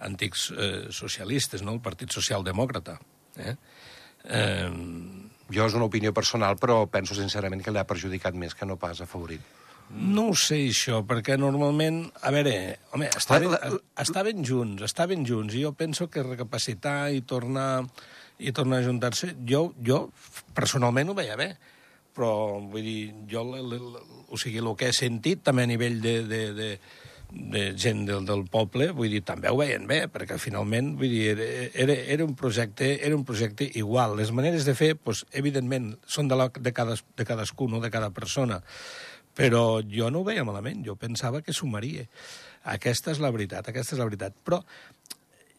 antics 0.00 0.50
eh, 0.52 0.88
socialistes, 0.92 1.64
no? 1.64 1.76
el 1.76 1.84
Partit 1.84 2.12
Socialdemòcrata. 2.16 2.98
Eh? 3.36 3.56
Eh... 4.28 4.70
Jo 5.50 5.64
és 5.66 5.74
una 5.74 5.88
opinió 5.88 6.12
personal, 6.14 6.54
però 6.62 6.84
penso 6.86 7.16
sincerament 7.18 7.58
que 7.66 7.72
l'ha 7.74 7.82
perjudicat 7.82 8.36
més 8.38 8.52
que 8.54 8.68
no 8.70 8.76
pas 8.78 9.00
afavorit. 9.02 9.42
No 9.90 10.28
ho 10.30 10.36
sé, 10.38 10.60
això, 10.68 11.00
perquè 11.02 11.34
normalment... 11.34 12.04
A 12.22 12.30
veure, 12.30 12.52
home, 12.94 13.08
estaven, 13.18 13.56
estaven 13.98 14.44
junts, 14.46 14.84
estaven 14.86 15.26
junts, 15.26 15.56
i 15.58 15.64
jo 15.64 15.72
penso 15.74 16.06
que 16.06 16.22
recapacitar 16.22 17.10
i 17.10 17.24
tornar 17.26 17.82
i 18.40 18.52
tornar 18.56 18.80
a 18.80 18.86
juntar-se, 18.86 19.34
jo, 19.46 19.70
jo 19.84 20.06
personalment 20.56 21.12
ho 21.12 21.16
veia 21.16 21.36
bé, 21.36 21.52
però 22.20 22.60
vull 22.60 22.84
dir, 22.84 23.14
jo, 23.30 23.40
l, 23.48 23.62
l, 23.64 24.00
o 24.28 24.36
sigui, 24.36 24.60
el 24.60 24.74
que 24.76 24.90
he 24.90 24.96
sentit 24.96 25.40
també 25.46 25.64
a 25.64 25.70
nivell 25.70 25.96
de, 26.04 26.12
de, 26.28 26.40
de, 26.52 26.66
de 27.32 27.62
gent 27.80 28.02
del, 28.04 28.26
del 28.28 28.44
poble, 28.52 28.90
vull 28.96 29.08
dir, 29.08 29.22
també 29.24 29.48
ho 29.48 29.56
veien 29.56 29.86
bé, 29.88 30.02
perquè 30.12 30.36
finalment, 30.36 30.92
vull 31.00 31.08
dir, 31.08 31.30
era, 31.32 31.96
era, 31.96 32.26
un, 32.26 32.36
projecte, 32.36 32.92
era 33.06 33.16
un 33.16 33.24
projecte 33.24 33.70
igual. 33.80 34.18
Les 34.20 34.34
maneres 34.36 34.68
de 34.68 34.76
fer, 34.76 34.90
doncs, 35.00 35.24
evidentment, 35.32 35.94
són 36.04 36.28
de, 36.28 36.36
la, 36.36 36.50
de, 36.52 36.74
cades, 36.76 37.06
de 37.16 37.24
cadascú, 37.24 37.70
no 37.72 37.80
de 37.80 37.92
cada 37.94 38.12
persona 38.12 38.60
però 39.40 39.80
jo 39.86 40.10
no 40.10 40.20
ho 40.20 40.26
veia 40.26 40.42
malament, 40.44 40.82
jo 40.84 40.98
pensava 41.00 41.40
que 41.40 41.54
sumaria. 41.56 42.02
Aquesta 42.68 43.14
és 43.14 43.20
la 43.22 43.30
veritat, 43.32 43.70
aquesta 43.70 43.94
és 43.94 44.02
la 44.02 44.04
veritat. 44.04 44.34
Però 44.44 44.58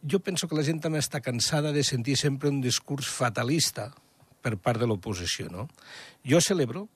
jo 0.06 0.20
penso 0.22 0.46
que 0.46 0.60
la 0.60 0.66
gent 0.68 0.84
també 0.84 1.00
està 1.02 1.24
cansada 1.24 1.72
de 1.74 1.82
sentir 1.88 2.18
sempre 2.20 2.52
un 2.52 2.60
discurs 2.62 3.10
fatalista 3.10 3.88
per 4.42 4.58
part 4.58 4.82
de 4.82 4.90
l'oposició, 4.90 5.48
no? 5.54 5.68
Jo 6.28 6.42
celebro 6.42 6.88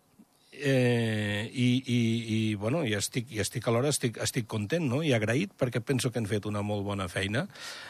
eh, 0.52 1.50
i, 1.54 1.70
i, 1.86 2.00
i, 2.36 2.40
bueno, 2.56 2.84
i 2.86 2.96
estic, 2.98 3.32
i 3.32 3.42
estic 3.44 3.68
alhora 3.68 3.92
estic, 3.94 4.20
estic 4.24 4.48
content 4.48 4.88
no? 4.90 5.02
i 5.04 5.14
agraït 5.16 5.54
perquè 5.60 5.82
penso 5.84 6.12
que 6.12 6.22
han 6.22 6.30
fet 6.30 6.48
una 6.50 6.64
molt 6.66 6.86
bona 6.88 7.10
feina 7.12 7.46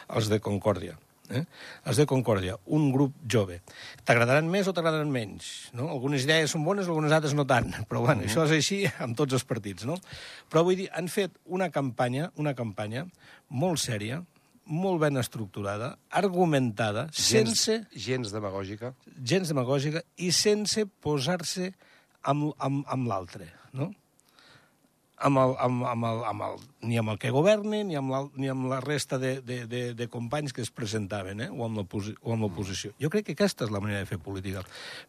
els 0.08 0.30
de 0.32 0.40
Concòrdia 0.42 0.96
eh? 1.30 1.44
els 1.86 1.98
de 2.00 2.06
Concòrdia, 2.08 2.56
un 2.74 2.90
grup 2.94 3.14
jove. 3.30 3.60
T'agradaran 4.06 4.48
més 4.50 4.68
o 4.68 4.74
t'agradaran 4.76 5.10
menys? 5.12 5.70
No? 5.76 5.88
Algunes 5.92 6.26
idees 6.26 6.54
són 6.54 6.64
bones, 6.66 6.88
algunes 6.90 7.14
altres 7.14 7.34
no 7.38 7.46
tant, 7.48 7.72
però 7.90 8.04
bueno, 8.04 8.22
uh 8.22 8.26
-huh. 8.26 8.30
això 8.30 8.46
és 8.46 8.56
així 8.56 8.84
amb 9.02 9.16
tots 9.16 9.34
els 9.34 9.44
partits. 9.44 9.84
No? 9.84 9.98
Però 10.50 10.64
vull 10.64 10.76
dir, 10.76 10.88
han 10.92 11.08
fet 11.08 11.32
una 11.44 11.70
campanya, 11.70 12.30
una 12.36 12.54
campanya 12.54 13.06
molt 13.48 13.78
sèria, 13.78 14.22
molt 14.66 15.00
ben 15.00 15.16
estructurada, 15.20 15.96
argumentada, 16.10 17.06
Gens, 17.12 17.62
sense 17.62 17.76
gens 17.94 18.32
demagògica. 18.34 18.92
gens 19.22 19.48
demagògica 19.48 20.02
i 20.18 20.32
sense 20.32 20.86
posar-se 21.02 21.72
amb, 22.22 22.52
amb, 22.58 22.84
amb 22.88 23.06
l'altre, 23.08 23.52
no? 23.72 23.92
Amb 25.16 25.40
el, 25.40 25.54
amb, 25.64 25.84
amb 25.88 26.04
el, 26.04 26.18
amb 26.28 26.42
el, 26.44 26.56
ni 26.84 26.98
amb 27.00 27.14
el 27.14 27.16
que 27.16 27.30
governi, 27.32 27.78
ni 27.88 27.96
amb, 27.96 28.10
la, 28.12 28.18
ni 28.36 28.50
amb 28.52 28.66
la 28.68 28.82
resta 28.84 29.16
de, 29.16 29.38
de, 29.40 29.62
de, 29.64 29.80
de 29.96 30.08
companys 30.12 30.52
que 30.52 30.60
es 30.60 30.68
presentaven, 30.68 31.40
eh? 31.40 31.48
o 31.48 31.64
amb 31.64 31.80
l'oposició. 31.80 32.92
Jo 33.00 33.08
crec 33.12 33.30
que 33.30 33.36
aquesta 33.36 33.64
és 33.64 33.72
la 33.72 33.80
manera 33.80 34.02
de 34.02 34.10
fer 34.10 34.18
política. 34.20 34.60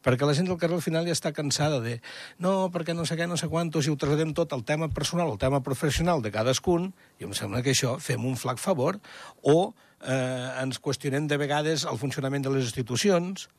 Perquè 0.07 0.29
la 0.29 0.37
gent 0.37 0.47
del 0.47 0.59
carrer 0.61 0.79
al 0.79 0.85
final 0.85 1.09
ja 1.09 1.17
està 1.17 1.33
cansada 1.35 1.81
de 1.83 1.97
no, 2.39 2.69
perquè 2.71 2.95
no 2.95 3.03
sé 3.03 3.19
què, 3.19 3.27
no 3.27 3.35
sé 3.35 3.51
quantos, 3.51 3.83
i 3.83 3.91
ho 3.91 3.99
traslladem 3.99 4.31
tot 4.37 4.55
al 4.55 4.63
tema 4.63 4.87
personal, 4.87 5.33
al 5.33 5.41
tema 5.43 5.59
professional 5.65 6.23
de 6.23 6.31
cadascun, 6.31 6.93
i 7.19 7.27
em 7.27 7.35
sembla 7.35 7.59
que 7.65 7.75
això 7.75 7.97
fem 7.99 8.23
un 8.23 8.39
flac 8.39 8.63
favor, 8.63 9.01
o 9.43 9.73
eh, 10.07 10.63
ens 10.63 10.79
qüestionem 10.79 11.27
de 11.27 11.35
vegades 11.41 11.83
el 11.83 11.99
funcionament 11.99 12.47
de 12.47 12.55
les 12.55 12.71
institucions, 12.71 13.49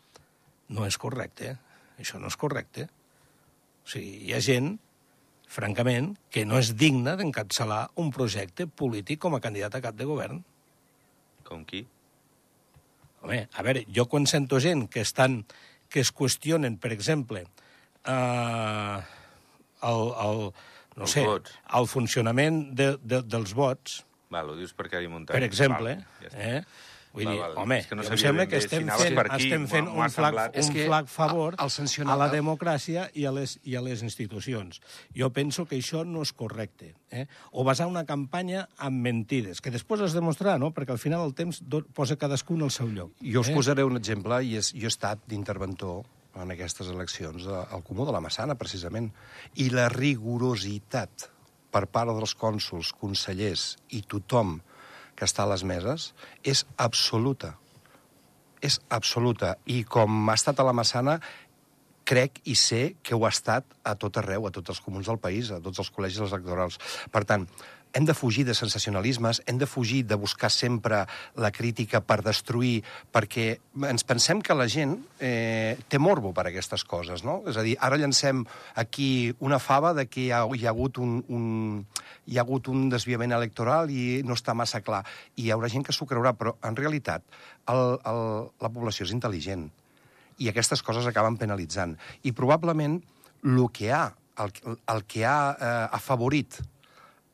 no 0.72 0.88
és 0.88 0.96
correcte. 1.00 1.58
Això 1.98 2.20
no 2.22 2.30
és 2.30 2.36
correcte. 2.40 2.88
O 3.84 3.90
sigui, 3.90 4.28
hi 4.28 4.34
ha 4.36 4.40
gent, 4.44 4.76
francament, 5.48 6.12
que 6.30 6.44
no 6.44 6.58
és 6.60 6.74
digna 6.76 7.14
d'encapçalar 7.18 7.86
un 8.00 8.10
projecte 8.12 8.66
polític 8.68 9.20
com 9.24 9.34
a 9.34 9.40
candidat 9.40 9.74
a 9.78 9.80
cap 9.84 9.96
de 9.96 10.04
govern. 10.08 10.42
Com 11.48 11.64
qui? 11.64 11.86
Home, 13.24 13.40
a 13.50 13.64
veure, 13.66 13.82
jo 13.90 14.04
quan 14.06 14.28
sento 14.30 14.60
gent 14.62 14.86
que 14.92 15.00
estan 15.02 15.40
que 15.88 16.02
es 16.04 16.10
qüestionen, 16.12 16.76
per 16.78 16.92
exemple, 16.92 17.46
eh, 18.04 18.98
el, 19.88 20.02
el, 20.26 20.42
no 20.98 21.06
Els 21.06 21.14
sé, 21.16 21.24
vots. 21.24 21.54
el 21.80 21.88
funcionament 21.88 22.60
de, 22.76 22.90
de, 23.02 23.22
dels 23.24 23.54
vots, 23.56 24.02
Val, 24.28 24.50
ho 24.52 24.58
dius 24.58 24.74
per 24.76 24.90
Cari 24.92 25.08
Muntanya. 25.08 25.38
per 25.40 25.46
exemple, 25.46 25.94
Val, 25.96 26.20
ja 26.20 26.28
està. 26.28 26.44
eh? 26.44 26.64
Vull 27.12 27.24
dir, 27.24 27.38
val. 27.40 27.54
home, 27.56 27.78
És 27.78 27.86
que 27.88 27.96
no 27.96 28.02
em 28.02 28.08
sabia 28.08 28.22
sembla 28.28 28.46
que 28.46 28.58
si 28.60 28.66
estem 28.66 28.82
anaves 28.84 29.06
fent, 29.08 29.18
aquí, 29.32 29.44
estem 29.48 29.66
fent 29.66 29.88
un, 29.88 30.10
flac, 30.10 30.34
un 30.34 30.58
És 30.60 30.68
que 30.70 30.84
flac 30.86 31.06
favor 31.08 31.56
el 31.58 31.70
sancionar- 31.70 32.14
a 32.14 32.18
la 32.18 32.28
democràcia 32.30 33.08
i 33.14 33.24
a, 33.24 33.32
les, 33.32 33.58
i 33.64 33.74
a 33.76 33.80
les 33.82 34.02
institucions. 34.02 34.80
Jo 35.16 35.30
penso 35.32 35.64
que 35.66 35.76
això 35.80 36.04
no 36.06 36.22
és 36.22 36.32
correcte. 36.32 36.94
Eh? 37.10 37.26
O 37.52 37.64
basar 37.64 37.86
una 37.88 38.04
campanya 38.04 38.68
amb 38.76 39.00
mentides, 39.00 39.60
que 39.60 39.70
després 39.70 40.00
es 40.02 40.12
demostrarà, 40.14 40.58
no? 40.58 40.70
perquè 40.74 40.90
al 40.92 40.98
final 41.02 41.24
el 41.24 41.34
temps 41.34 41.62
do- 41.64 41.84
posa 41.94 42.16
cadascun 42.16 42.62
al 42.62 42.70
seu 42.70 42.86
lloc. 42.88 43.12
Jo 43.22 43.40
us 43.40 43.48
eh? 43.48 43.54
posaré 43.54 43.84
un 43.84 43.96
exemple, 43.96 44.42
i 44.44 44.56
és, 44.56 44.72
jo 44.74 44.84
he 44.86 44.92
estat 44.92 45.18
d'interventor 45.26 46.04
en 46.38 46.50
aquestes 46.52 46.86
eleccions 46.86 47.46
a- 47.48 47.64
al 47.74 47.82
Comú 47.82 48.04
de 48.06 48.12
la 48.12 48.20
Massana, 48.20 48.54
precisament, 48.54 49.10
i 49.56 49.70
la 49.70 49.88
rigorositat 49.88 51.30
per 51.72 51.86
part 51.92 52.08
dels 52.14 52.34
cònsuls, 52.38 52.92
consellers 52.96 53.76
i 53.90 54.00
tothom 54.02 54.60
que 55.18 55.26
està 55.26 55.42
a 55.44 55.50
les 55.50 55.64
meses 55.66 56.12
és 56.46 56.62
absoluta. 56.78 57.56
És 58.62 58.78
absoluta. 58.94 59.56
I 59.66 59.82
com 59.82 60.30
ha 60.30 60.38
estat 60.38 60.62
a 60.62 60.66
la 60.66 60.74
Massana, 60.76 61.18
crec 62.08 62.38
i 62.48 62.54
sé 62.56 62.82
que 63.04 63.16
ho 63.16 63.26
ha 63.26 63.32
estat 63.34 63.66
a 63.84 63.94
tot 64.00 64.16
arreu, 64.20 64.46
a 64.46 64.54
tots 64.54 64.72
els 64.72 64.80
comuns 64.80 65.10
del 65.10 65.18
país, 65.20 65.50
a 65.52 65.60
tots 65.64 65.82
els 65.82 65.90
col·legis 65.92 66.22
electorals. 66.24 66.78
Per 67.12 67.24
tant, 67.28 67.44
hem 67.92 68.04
de 68.04 68.14
fugir 68.14 68.44
de 68.46 68.54
sensacionalismes, 68.54 69.42
hem 69.46 69.58
de 69.58 69.66
fugir 69.66 70.04
de 70.06 70.14
buscar 70.14 70.50
sempre 70.50 71.04
la 71.36 71.50
crítica 71.50 72.00
per 72.04 72.20
destruir, 72.22 72.82
perquè 73.12 73.58
ens 73.88 74.04
pensem 74.04 74.42
que 74.44 74.56
la 74.56 74.68
gent 74.68 74.96
eh, 75.20 75.78
té 75.88 75.98
morbo 75.98 76.32
per 76.36 76.48
aquestes 76.50 76.84
coses, 76.84 77.24
no? 77.24 77.40
És 77.48 77.56
a 77.56 77.64
dir, 77.66 77.76
ara 77.80 77.98
llancem 78.00 78.44
aquí 78.74 79.32
una 79.40 79.58
fava 79.58 79.94
de 79.96 80.06
que 80.06 80.26
hi 80.26 80.30
ha, 80.32 80.44
hi 80.54 80.66
ha, 80.66 80.74
hagut, 80.74 81.00
un, 81.02 81.18
un, 81.28 81.82
hi 82.26 82.38
ha 82.38 82.44
hagut 82.44 82.68
un 82.68 82.88
desviament 82.92 83.34
electoral 83.36 83.90
i 83.90 84.22
no 84.26 84.36
està 84.38 84.54
massa 84.54 84.82
clar. 84.84 85.04
I 85.36 85.48
hi 85.48 85.52
haurà 85.54 85.70
gent 85.72 85.86
que 85.86 85.96
s'ho 85.96 86.08
creurà, 86.08 86.34
però 86.38 86.56
en 86.64 86.76
realitat 86.78 87.24
el, 87.68 87.98
el, 88.04 88.24
la 88.60 88.72
població 88.72 89.08
és 89.08 89.14
intel·ligent 89.16 89.68
i 90.38 90.48
aquestes 90.48 90.82
coses 90.86 91.06
acaben 91.08 91.36
penalitzant. 91.38 91.96
I 92.22 92.32
probablement 92.32 93.00
el 93.44 93.62
que 93.74 93.92
ha, 93.92 94.04
el, 94.38 94.52
el 94.94 95.04
que 95.10 95.24
ha 95.26 95.38
eh, 95.52 95.86
afavorit 95.98 96.60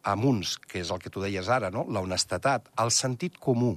amb 0.05 0.29
uns, 0.29 0.59
que 0.61 0.83
és 0.83 0.93
el 0.93 1.01
que 1.01 1.11
tu 1.11 1.23
deies 1.25 1.49
ara, 1.49 1.71
no? 1.73 1.87
la 1.89 2.03
honestedat, 2.05 2.69
el 2.81 2.93
sentit 2.95 3.39
comú 3.41 3.75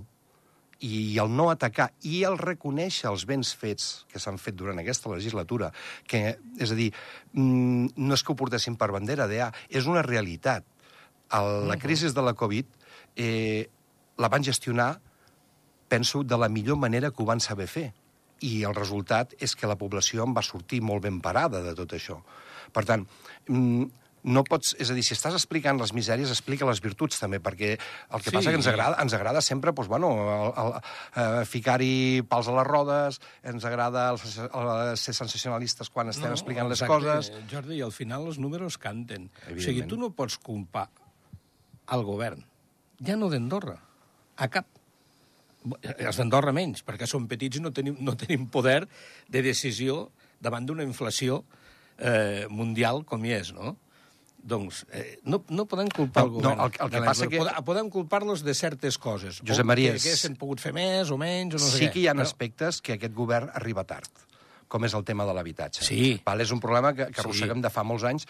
i 0.86 1.18
el 1.18 1.32
no 1.34 1.48
atacar 1.50 1.88
i 2.06 2.22
el 2.28 2.38
reconèixer 2.38 3.08
els 3.10 3.26
béns 3.26 3.54
fets 3.58 4.06
que 4.12 4.22
s'han 4.22 4.38
fet 4.38 4.56
durant 4.58 4.78
aquesta 4.78 5.10
legislatura, 5.10 5.72
que, 6.06 6.38
és 6.60 6.74
a 6.74 6.78
dir, 6.78 6.92
mm, 7.34 7.98
no 7.98 8.14
és 8.14 8.24
que 8.24 8.34
ho 8.34 8.38
portessin 8.38 8.78
per 8.78 8.92
bandera 8.94 9.28
d'EA, 9.28 9.52
és 9.70 9.88
una 9.90 10.06
realitat. 10.06 10.66
El, 11.34 11.68
la 11.68 11.80
crisi 11.82 12.12
de 12.14 12.24
la 12.24 12.36
Covid 12.38 12.68
eh, 13.16 13.70
la 14.18 14.30
van 14.30 14.44
gestionar, 14.44 15.00
penso, 15.90 16.24
de 16.24 16.38
la 16.38 16.50
millor 16.50 16.78
manera 16.78 17.12
que 17.12 17.24
ho 17.24 17.26
van 17.26 17.42
saber 17.42 17.68
fer. 17.68 17.92
I 18.46 18.62
el 18.70 18.76
resultat 18.78 19.34
és 19.42 19.56
que 19.58 19.68
la 19.68 19.80
població 19.80 20.24
en 20.28 20.36
va 20.38 20.46
sortir 20.46 20.84
molt 20.86 21.02
ben 21.08 21.22
parada 21.26 21.64
de 21.66 21.74
tot 21.74 21.96
això. 21.98 22.22
Per 22.72 22.86
tant, 22.86 23.08
mm, 23.48 23.88
no 24.24 24.44
pots... 24.44 24.74
És 24.82 24.90
a 24.92 24.96
dir, 24.98 25.04
si 25.06 25.14
estàs 25.16 25.36
explicant 25.38 25.80
les 25.80 25.94
misèries, 25.96 26.32
explica 26.34 26.68
les 26.68 26.82
virtuts 26.84 27.20
també, 27.22 27.40
perquè 27.44 27.74
el 27.78 28.22
que 28.24 28.30
Sí. 28.30 28.36
passa 28.36 28.52
que 28.52 28.60
ens 28.60 28.68
agrada, 28.68 28.98
ens 29.02 29.14
agrada 29.14 29.42
sempre, 29.42 29.72
doncs, 29.72 29.88
bueno, 29.88 30.10
el, 30.18 30.54
el, 30.64 30.74
eh, 31.16 31.46
ficar-hi 31.46 32.24
pals 32.28 32.50
a 32.50 32.56
les 32.58 32.68
rodes, 32.68 33.20
ens 33.44 33.66
agrada 33.66 34.10
el, 34.12 34.20
el, 34.48 34.98
ser 34.98 35.14
sensacionalistes 35.14 35.90
quan 35.94 36.10
estem 36.10 36.32
explicant 36.32 36.68
les 36.68 36.82
exacte, 36.82 37.06
coses... 37.08 37.32
Jordi, 37.52 37.78
i 37.78 37.84
al 37.86 37.94
final 37.96 38.28
els 38.28 38.40
números 38.40 38.78
canten. 38.82 39.30
O 39.54 39.60
sigui, 39.60 39.86
tu 39.88 40.00
no 40.02 40.12
pots 40.16 40.40
culpar 40.44 40.90
al 41.88 42.04
govern, 42.04 42.44
ja 43.00 43.16
no 43.16 43.30
d'Andorra, 43.32 43.78
a 44.38 44.48
cap. 44.52 44.68
Els 45.84 46.20
d'Andorra 46.20 46.52
menys, 46.56 46.84
perquè 46.86 47.08
som 47.10 47.26
petits 47.28 47.58
i 47.60 47.62
no 47.64 47.72
tenim, 47.76 47.96
no 48.04 48.14
tenim 48.20 48.46
poder 48.52 48.86
de 49.28 49.42
decisió 49.42 50.10
davant 50.40 50.68
d'una 50.68 50.86
inflació 50.86 51.42
eh, 51.98 52.46
mundial 52.50 53.04
com 53.08 53.24
hi 53.26 53.34
és, 53.40 53.54
no? 53.56 53.76
Doncs 54.38 54.86
eh, 54.94 55.20
no, 55.24 55.44
no 55.50 55.66
podem 55.68 55.88
culpar 55.90 56.24
No, 56.24 56.28
el 56.28 56.34
govern. 56.36 56.58
no, 56.58 56.66
el 56.66 56.72
que- 56.72 56.84
el 56.84 56.90
que 56.92 57.02
passa 57.02 57.28
que- 57.28 57.42
Podem, 57.66 57.90
culpar-los 57.90 58.44
de 58.44 58.54
certes 58.54 58.98
coses. 58.98 59.42
Josep 59.46 59.66
Maria, 59.66 59.94
Que, 59.94 60.00
s'han 60.16 60.36
pogut 60.36 60.60
fer 60.60 60.72
més 60.74 61.10
o 61.12 61.18
menys, 61.18 61.56
o 61.56 61.58
no 61.58 61.66
sé 61.66 61.78
sí 61.80 61.90
que 61.90 62.00
hi 62.00 62.08
ha 62.08 62.14
Però- 62.14 62.22
aspectes 62.22 62.82
que 62.82 62.94
aquest 62.94 63.14
govern 63.14 63.50
arriba 63.54 63.84
tard, 63.84 64.08
com 64.68 64.86
és 64.86 64.94
el 64.94 65.04
tema 65.04 65.26
de 65.26 65.34
l'habitatge. 65.34 65.84
Sí. 65.84 66.22
Val, 66.26 66.40
és 66.42 66.52
un 66.52 66.60
problema 66.60 66.94
que, 66.94 67.08
que 67.08 67.14
Sí. 67.16 67.20
arrosseguem 67.22 67.62
de 67.62 67.70
fa 67.70 67.84
molts 67.84 68.04
anys, 68.04 68.28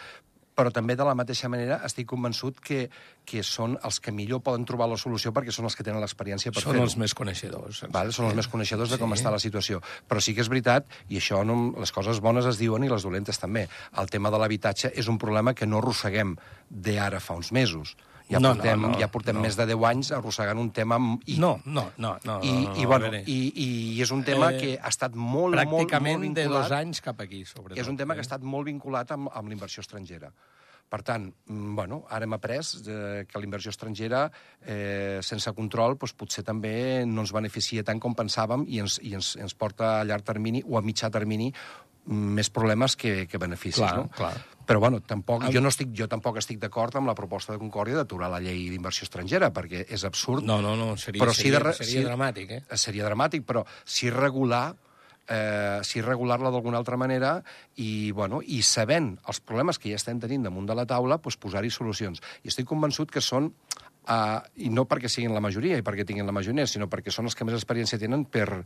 però 0.58 0.72
també 0.74 0.96
de 0.98 1.06
la 1.06 1.14
mateixa 1.14 1.50
manera 1.54 1.76
estic 1.86 2.08
convençut 2.10 2.58
que, 2.66 2.88
que 3.30 3.44
són 3.46 3.76
els 3.86 4.00
que 4.02 4.10
millor 4.16 4.42
poden 4.42 4.66
trobar 4.66 4.88
la 4.90 4.98
solució 4.98 5.30
perquè 5.36 5.54
són 5.54 5.68
els 5.70 5.76
que 5.78 5.86
tenen 5.86 6.02
l'experiència 6.02 6.52
per 6.52 6.64
Són 6.64 6.74
fer-ho. 6.74 6.88
els 6.88 6.96
més 6.98 7.14
coneixedors. 7.14 7.84
Vale? 7.94 8.12
Són 8.16 8.26
els 8.32 8.36
més 8.40 8.50
coneixedors 8.50 8.90
de 8.90 8.98
com 8.98 9.14
Sí. 9.14 9.20
està 9.22 9.30
la 9.32 9.40
situació. 9.44 9.84
Però 10.10 10.20
sí 10.20 10.34
que 10.34 10.42
és 10.42 10.50
veritat, 10.50 10.90
i 11.14 11.20
això 11.22 11.44
no, 11.46 11.76
les 11.78 11.92
coses 11.94 12.20
bones 12.20 12.46
es 12.50 12.58
diuen 12.58 12.84
i 12.84 12.90
les 12.90 13.06
dolentes 13.06 13.38
també. 13.38 13.68
El 14.02 14.10
tema 14.10 14.32
de 14.34 14.40
l'habitatge 14.42 14.92
és 14.96 15.08
un 15.08 15.20
problema 15.22 15.54
que 15.54 15.68
no 15.70 15.78
arrosseguem 15.78 16.36
d'ara 16.70 17.20
fa 17.22 17.36
uns 17.38 17.52
mesos. 17.52 17.96
Ja 18.30 18.42
No, 18.44 18.52
portem, 18.56 18.82
no, 18.82 18.90
no, 18.92 19.00
ja 19.00 19.08
portem 19.08 19.38
no. 19.38 19.42
més 19.46 19.56
de 19.56 19.66
10 19.70 19.86
anys 19.88 20.12
arrossegant 20.12 20.60
un 20.60 20.72
tema... 20.76 20.98
amb- 21.00 21.24
I, 21.26 21.38
No, 21.40 21.54
no, 21.66 21.86
no. 21.98 22.18
no 22.26 22.40
i, 22.44 22.52
no, 22.52 22.60
no, 22.70 22.76
i, 22.76 22.86
bueno, 22.86 23.08
veure. 23.08 23.24
i, 23.26 23.38
i 23.56 24.02
és 24.04 24.12
un 24.12 24.24
tema 24.28 24.52
Eh, 24.52 24.60
que 24.60 24.74
ha 24.82 24.92
estat 24.92 25.16
molt, 25.16 25.56
molt, 25.56 25.56
molt 25.56 25.88
Pràcticament 25.88 26.22
vinculat... 26.26 26.44
de 26.44 26.54
dos 26.60 26.72
anys 26.76 27.02
cap 27.02 27.22
aquí, 27.24 27.46
sobretot. 27.48 27.80
És 27.80 27.88
un 27.88 27.96
tema 27.98 28.14
que 28.16 28.20
eh? 28.20 28.26
ha 28.26 28.28
estat 28.28 28.44
molt 28.44 28.68
vinculat 28.68 29.12
amb, 29.16 29.32
amb 29.34 29.48
l'inversió 29.50 29.82
estrangera. 29.82 30.32
Per 30.88 31.02
tant, 31.04 31.26
mm, 31.52 31.74
bueno, 31.76 32.06
ara 32.10 32.24
hem 32.24 32.32
après 32.38 32.62
eh, 32.88 33.26
que 33.28 33.40
la 33.40 33.44
inversió 33.44 33.72
estrangera, 33.74 34.22
eh, 34.66 35.20
sense 35.22 35.52
control, 35.52 35.98
doncs, 36.00 36.14
potser 36.16 36.46
també 36.48 37.04
no 37.06 37.26
ens 37.26 37.34
beneficia 37.36 37.84
tant 37.84 38.00
com 38.00 38.16
pensàvem 38.16 38.64
i 38.72 38.80
ens, 38.80 38.96
i 39.04 39.12
ens, 39.18 39.34
ens 39.36 39.54
porta 39.54 39.98
a 40.00 40.06
llarg 40.08 40.24
termini 40.24 40.64
o 40.64 40.78
a 40.80 40.82
mitjà 40.82 41.10
termini 41.12 41.50
més 42.08 42.50
problemes 42.50 42.96
que, 42.96 43.26
que 43.28 43.38
beneficis. 43.42 43.82
Clar, 43.82 43.96
no? 43.98 44.08
clar. 44.16 44.34
Però, 44.68 44.82
bueno, 44.84 45.00
tampoc, 45.00 45.46
Am- 45.48 45.54
jo, 45.54 45.62
no 45.64 45.70
estic, 45.72 45.94
jo 45.96 46.10
tampoc 46.12 46.38
estic 46.42 46.60
d'acord 46.60 46.96
amb 47.00 47.08
la 47.08 47.16
proposta 47.16 47.54
de 47.54 47.60
Concòrdia 47.62 47.96
d'aturar 48.02 48.28
la 48.32 48.42
llei 48.44 48.66
d'inversió 48.72 49.06
estrangera, 49.08 49.52
perquè 49.56 49.86
és 49.88 50.04
absurd 50.08 50.44
No, 50.44 50.60
no, 50.62 50.76
no, 50.76 50.96
seria, 51.00 51.24
Però 51.24 51.32
sí 51.36 51.48
seria, 51.48 51.62
de 51.64 51.74
seria 51.78 52.02
sí- 52.02 52.06
dramàtic, 52.08 52.52
eh? 52.52 52.64
seria 52.76 53.06
dramàtic, 53.08 53.46
però 53.48 53.64
si 53.86 54.10
regular 54.12 54.76
eh, 55.28 55.80
si 55.84 56.02
regular-la 56.04 56.52
d'alguna 56.52 56.78
altra 56.80 56.98
manera 57.00 57.34
i, 57.76 58.12
bueno, 58.12 58.42
i 58.44 58.62
sabent 58.64 59.14
els 59.28 59.40
problemes 59.44 59.80
que 59.80 59.92
ja 59.92 60.00
estem 60.00 60.20
tenint 60.24 60.44
damunt 60.48 60.68
de 60.70 60.76
la 60.76 60.86
taula, 60.88 61.18
doncs 61.20 61.40
posar-hi 61.40 61.72
solucions. 61.72 62.22
I 62.44 62.52
estic 62.52 62.68
convençut 62.68 63.12
que 63.12 63.24
són, 63.24 63.52
eh, 64.08 64.40
i 64.64 64.70
no 64.72 64.86
perquè 64.88 65.08
siguin 65.12 65.36
la 65.36 65.44
majoria 65.44 65.80
i 65.80 65.84
perquè 65.84 66.06
tinguin 66.08 66.28
la 66.28 66.36
majoria, 66.36 66.68
sinó 66.68 66.88
perquè 66.92 67.12
són 67.12 67.28
els 67.28 67.36
que 67.36 67.48
més 67.48 67.56
experiència 67.60 68.00
tenen 68.00 68.26
per, 68.26 68.64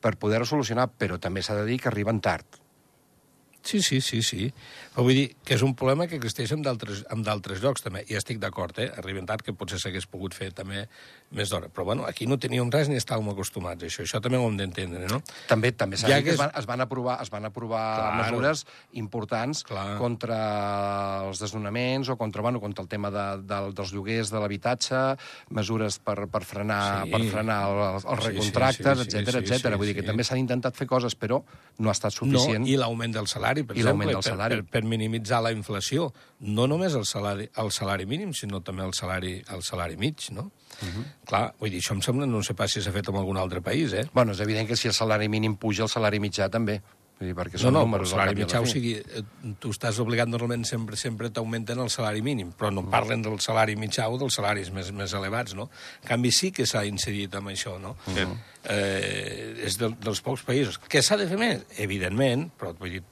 per 0.00 0.16
poder-ho 0.20 0.44
solucionar, 0.48 0.88
però 0.96 1.16
també 1.20 1.42
s'ha 1.44 1.56
de 1.60 1.64
dir 1.68 1.80
que 1.80 1.88
arriben 1.92 2.20
tard. 2.20 2.59
Sí, 3.62 3.82
sí, 3.82 4.00
sí, 4.00 4.22
sí. 4.22 4.46
Però 4.94 5.04
vull 5.04 5.14
dir 5.14 5.26
que 5.44 5.54
és 5.54 5.62
un 5.62 5.74
problema 5.76 6.06
que 6.08 6.16
existeix 6.16 6.50
en 6.52 6.62
d'altres 6.64 7.60
llocs, 7.62 7.82
també. 7.84 8.04
I 8.08 8.16
estic 8.16 8.38
d'acord, 8.40 8.78
eh? 8.80 8.88
Arriben 8.98 9.26
tard 9.28 9.42
que 9.44 9.52
potser 9.52 9.78
s'hagués 9.78 10.06
pogut 10.10 10.34
fer 10.34 10.50
també 10.56 10.86
més 11.30 11.50
d'hora. 11.52 11.68
Però, 11.68 11.84
bueno, 11.84 12.06
aquí 12.08 12.26
no 12.26 12.38
teníem 12.38 12.70
res 12.72 12.88
ni 12.88 12.96
estàvem 12.96 13.28
acostumats 13.30 13.82
a 13.84 13.86
això. 13.86 14.02
Això 14.02 14.20
també 14.20 14.38
ho 14.40 14.46
hem 14.48 14.56
d'entendre, 14.56 15.06
no? 15.12 15.20
També 15.46 15.70
també 15.72 15.96
s'ha 16.00 16.08
Ja 16.08 16.16
dit 16.16 16.24
que 16.24 16.30
es 16.34 16.38
van, 16.40 16.50
es 16.58 16.66
van 16.66 16.80
aprovar, 16.80 17.18
es 17.22 17.30
van 17.30 17.44
aprovar 17.44 17.84
Claro. 18.00 18.22
mesures 18.24 18.64
importants 18.98 19.62
Clar. 19.64 19.98
contra 19.98 20.40
els 21.28 21.38
desnonaments 21.40 22.08
o 22.08 22.16
contra, 22.16 22.42
bueno, 22.42 22.60
contra 22.60 22.82
el 22.82 22.88
tema 22.88 23.10
de, 23.10 23.26
de, 23.44 23.60
dels 23.76 23.92
lloguers 23.92 24.30
de 24.32 24.40
l'habitatge, 24.40 25.16
mesures 25.50 25.98
per, 25.98 26.26
per 26.32 26.42
frenar, 26.44 27.04
Sí. 27.04 27.10
per 27.12 27.22
frenar 27.30 27.60
el, 27.68 27.78
els 27.94 28.04
Sí, 28.04 28.10
sí, 28.10 28.28
recontractes, 28.28 28.98
sí, 29.04 29.10
sí, 29.10 29.16
etc 29.18 29.30
sí, 29.30 29.38
etc. 29.54 29.68
sí, 29.68 29.74
Vull 29.76 29.86
dir 29.86 29.94
que 29.94 30.00
sí. 30.02 30.06
també 30.06 30.24
s'han 30.24 30.38
intentat 30.42 30.76
fer 30.76 30.86
coses, 30.86 31.14
però 31.16 31.42
no 31.78 31.88
ha 31.88 31.92
estat 31.92 32.12
suficient. 32.12 32.64
No, 32.64 32.66
i 32.70 32.76
l'augment 32.76 33.12
del 33.14 33.26
salari, 33.26 33.49
per 33.64 33.76
I 33.76 33.80
exemple, 33.80 34.06
del 34.12 34.22
salari. 34.22 34.54
Per, 34.56 34.64
per, 34.64 34.80
per 34.80 34.88
minimitzar 34.88 35.42
la 35.42 35.50
inflació. 35.52 36.12
No 36.40 36.66
només 36.70 36.94
el 36.94 37.04
salari, 37.04 37.48
el 37.62 37.70
salari 37.70 38.06
mínim, 38.06 38.32
sinó 38.32 38.60
també 38.62 38.82
el 38.86 38.94
salari, 38.94 39.42
el 39.54 39.62
salari 39.66 39.96
mig, 40.00 40.16
no? 40.30 40.50
Uh 40.80 40.84
Mhm. 40.86 40.88
-huh. 40.96 41.04
Clar, 41.26 41.54
vull 41.58 41.70
dir, 41.70 41.80
això 41.82 41.92
em 41.92 42.00
sembla, 42.02 42.26
no 42.26 42.42
sé 42.42 42.54
pas 42.54 42.70
si 42.72 42.80
s'ha 42.80 42.92
fet 42.92 43.08
en 43.08 43.16
algun 43.16 43.36
altre 43.36 43.60
país, 43.60 43.92
eh? 43.92 44.06
Bueno, 44.14 44.32
és 44.32 44.40
evident 44.40 44.66
que 44.68 44.76
si 44.76 44.88
el 44.88 44.94
salari 44.94 45.28
mínim 45.28 45.56
puja, 45.56 45.82
el 45.82 45.88
salari 45.88 46.18
mitjà 46.20 46.48
també. 46.48 46.80
Vull 47.20 47.28
dir, 47.28 47.34
perquè 47.36 47.52
No, 47.52 47.58
són 47.58 47.72
no, 47.74 47.80
però 47.80 47.84
números 47.84 48.08
el 48.12 48.18
salari 48.18 48.34
mitjà, 48.44 48.60
o 48.62 48.66
sigui, 48.66 48.94
eh, 48.94 49.22
tu 49.58 49.68
estàs 49.68 49.98
obligat 50.00 50.26
normalment 50.26 50.64
sempre 50.64 50.96
sempre 50.96 51.28
t'augmenten 51.28 51.78
el 51.78 51.90
salari 51.90 52.22
mínim, 52.22 52.50
però 52.58 52.72
no 52.72 52.88
parlen 52.88 53.20
del 53.20 53.38
salari 53.40 53.76
mitjà 53.76 54.08
o 54.08 54.16
dels 54.16 54.32
salaris 54.34 54.70
més, 54.72 54.90
més 54.90 55.12
elevats, 55.12 55.54
no? 55.54 55.68
En 56.02 56.08
canvi, 56.08 56.30
sí 56.32 56.50
que 56.50 56.64
s'ha 56.64 56.86
incidit 56.86 57.34
amb 57.34 57.48
això, 57.48 57.78
no? 57.78 57.96
Sí. 58.06 58.24
Eh, 58.64 59.56
és 59.66 59.76
de, 59.78 59.88
dels 60.00 60.20
pocs 60.22 60.42
països. 60.46 60.78
Que 60.88 61.02
s'ha 61.02 61.16
de 61.16 61.26
fer 61.26 61.38
més? 61.38 61.62
Evidentment, 61.82 62.50
però 62.58 62.72
vull 62.78 62.90
dir, 62.90 63.02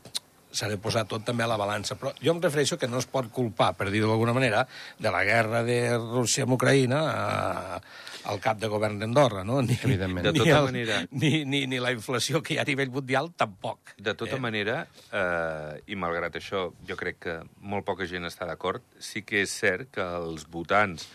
s'ha 0.51 0.69
de 0.69 0.79
posar 0.81 1.05
tot 1.07 1.25
també 1.25 1.45
a 1.45 1.49
la 1.51 1.57
balança. 1.61 1.95
Però 2.01 2.13
jo 2.23 2.33
em 2.33 2.41
refereixo 2.43 2.79
que 2.79 2.89
no 2.89 2.99
es 2.99 3.07
pot 3.07 3.29
culpar, 3.31 3.75
per 3.77 3.91
dir-ho 3.91 4.09
d'alguna 4.09 4.33
manera, 4.33 4.67
de 4.99 5.11
la 5.11 5.25
guerra 5.25 5.63
de 5.63 5.97
Rússia 5.99 6.45
amb 6.47 6.55
Ucraïna 6.57 7.01
a, 7.05 7.81
al 8.29 8.41
cap 8.45 8.59
de 8.61 8.69
govern 8.69 8.99
d'Andorra, 8.99 9.45
no? 9.45 9.61
Ni, 9.63 9.77
Evidentment. 9.85 10.25
De 10.27 10.33
ni 10.33 10.39
tota 10.41 10.59
el- 10.59 10.65
manera. 10.71 10.99
Ni, 11.11 11.45
ni, 11.45 11.67
ni 11.67 11.79
la 11.81 11.93
inflació 11.93 12.43
que 12.43 12.55
hi 12.55 12.59
ha 12.59 12.63
a 12.65 12.69
nivell 12.69 12.91
mundial, 12.91 13.31
tampoc. 13.37 13.95
De 13.99 14.15
tota 14.15 14.37
Eh? 14.37 14.41
manera, 14.41 14.87
eh, 15.13 15.83
i 15.87 15.97
malgrat 15.97 16.35
això, 16.41 16.69
jo 16.89 16.97
crec 16.97 17.19
que 17.27 17.39
molt 17.61 17.85
poca 17.85 18.07
gent 18.07 18.25
està 18.29 18.47
d'acord, 18.49 18.83
sí 18.99 19.23
que 19.23 19.43
és 19.43 19.51
cert 19.53 19.91
que 19.93 20.03
els 20.05 20.45
votants 20.51 21.07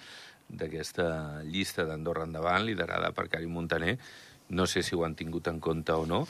d'aquesta 0.50 1.42
llista 1.44 1.86
d'Andorra 1.88 2.25
Endavant, 2.28 2.66
liderada 2.66 3.12
per 3.16 3.28
Karim 3.30 3.54
Montaner, 3.56 3.98
no 4.50 4.68
sé 4.68 4.84
si 4.84 4.96
ho 4.96 5.04
han 5.06 5.16
tingut 5.16 5.48
en 5.50 5.60
compte 5.60 5.92
o 5.96 6.06
no, 6.06 6.28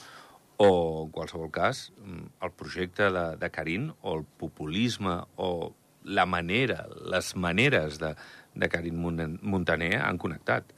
o, 0.63 1.03
en 1.05 1.11
qualsevol 1.15 1.49
cas, 1.53 1.89
mm, 1.99 2.25
el 2.47 2.51
projecte 2.55 3.09
de, 3.11 3.23
de 3.41 3.49
Karim 3.51 3.89
o 4.01 4.15
el 4.19 4.23
populisme 4.39 5.17
o 5.35 5.73
la 6.03 6.25
manera, 6.27 6.85
les 7.11 7.33
maneres 7.35 7.99
de, 8.01 8.13
de 8.55 8.69
Karim 8.69 8.97
Mon- 9.03 9.37
Montaner 9.41 9.95
han 10.03 10.17
connectat. 10.19 10.71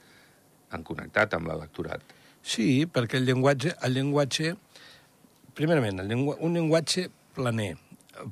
Han 0.74 0.82
connectat 0.86 1.34
amb 1.38 1.46
l'electorat. 1.50 2.02
Sí, 2.46 2.86
perquè 2.90 3.18
el 3.20 3.26
llenguatge, 3.28 3.72
el 3.86 3.94
llenguatge 3.98 4.52
primerament, 5.56 6.00
el 6.02 6.10
llengu 6.10 6.34
un 6.44 6.54
llenguatge 6.58 7.08
planer, 7.36 7.72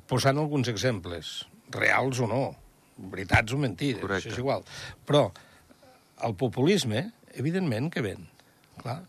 posant 0.09 0.37
alguns 0.41 0.69
exemples, 0.71 1.45
reals 1.73 2.19
o 2.23 2.27
no, 2.29 2.43
veritats 3.11 3.53
o 3.55 3.59
mentides, 3.59 4.01
Correcte. 4.03 4.29
això 4.29 4.35
és 4.35 4.41
igual. 4.43 4.63
Però 5.07 5.25
el 6.25 6.35
populisme, 6.39 7.09
evidentment 7.35 7.89
que 7.91 8.03
ven, 8.05 8.27
clar, 8.81 9.01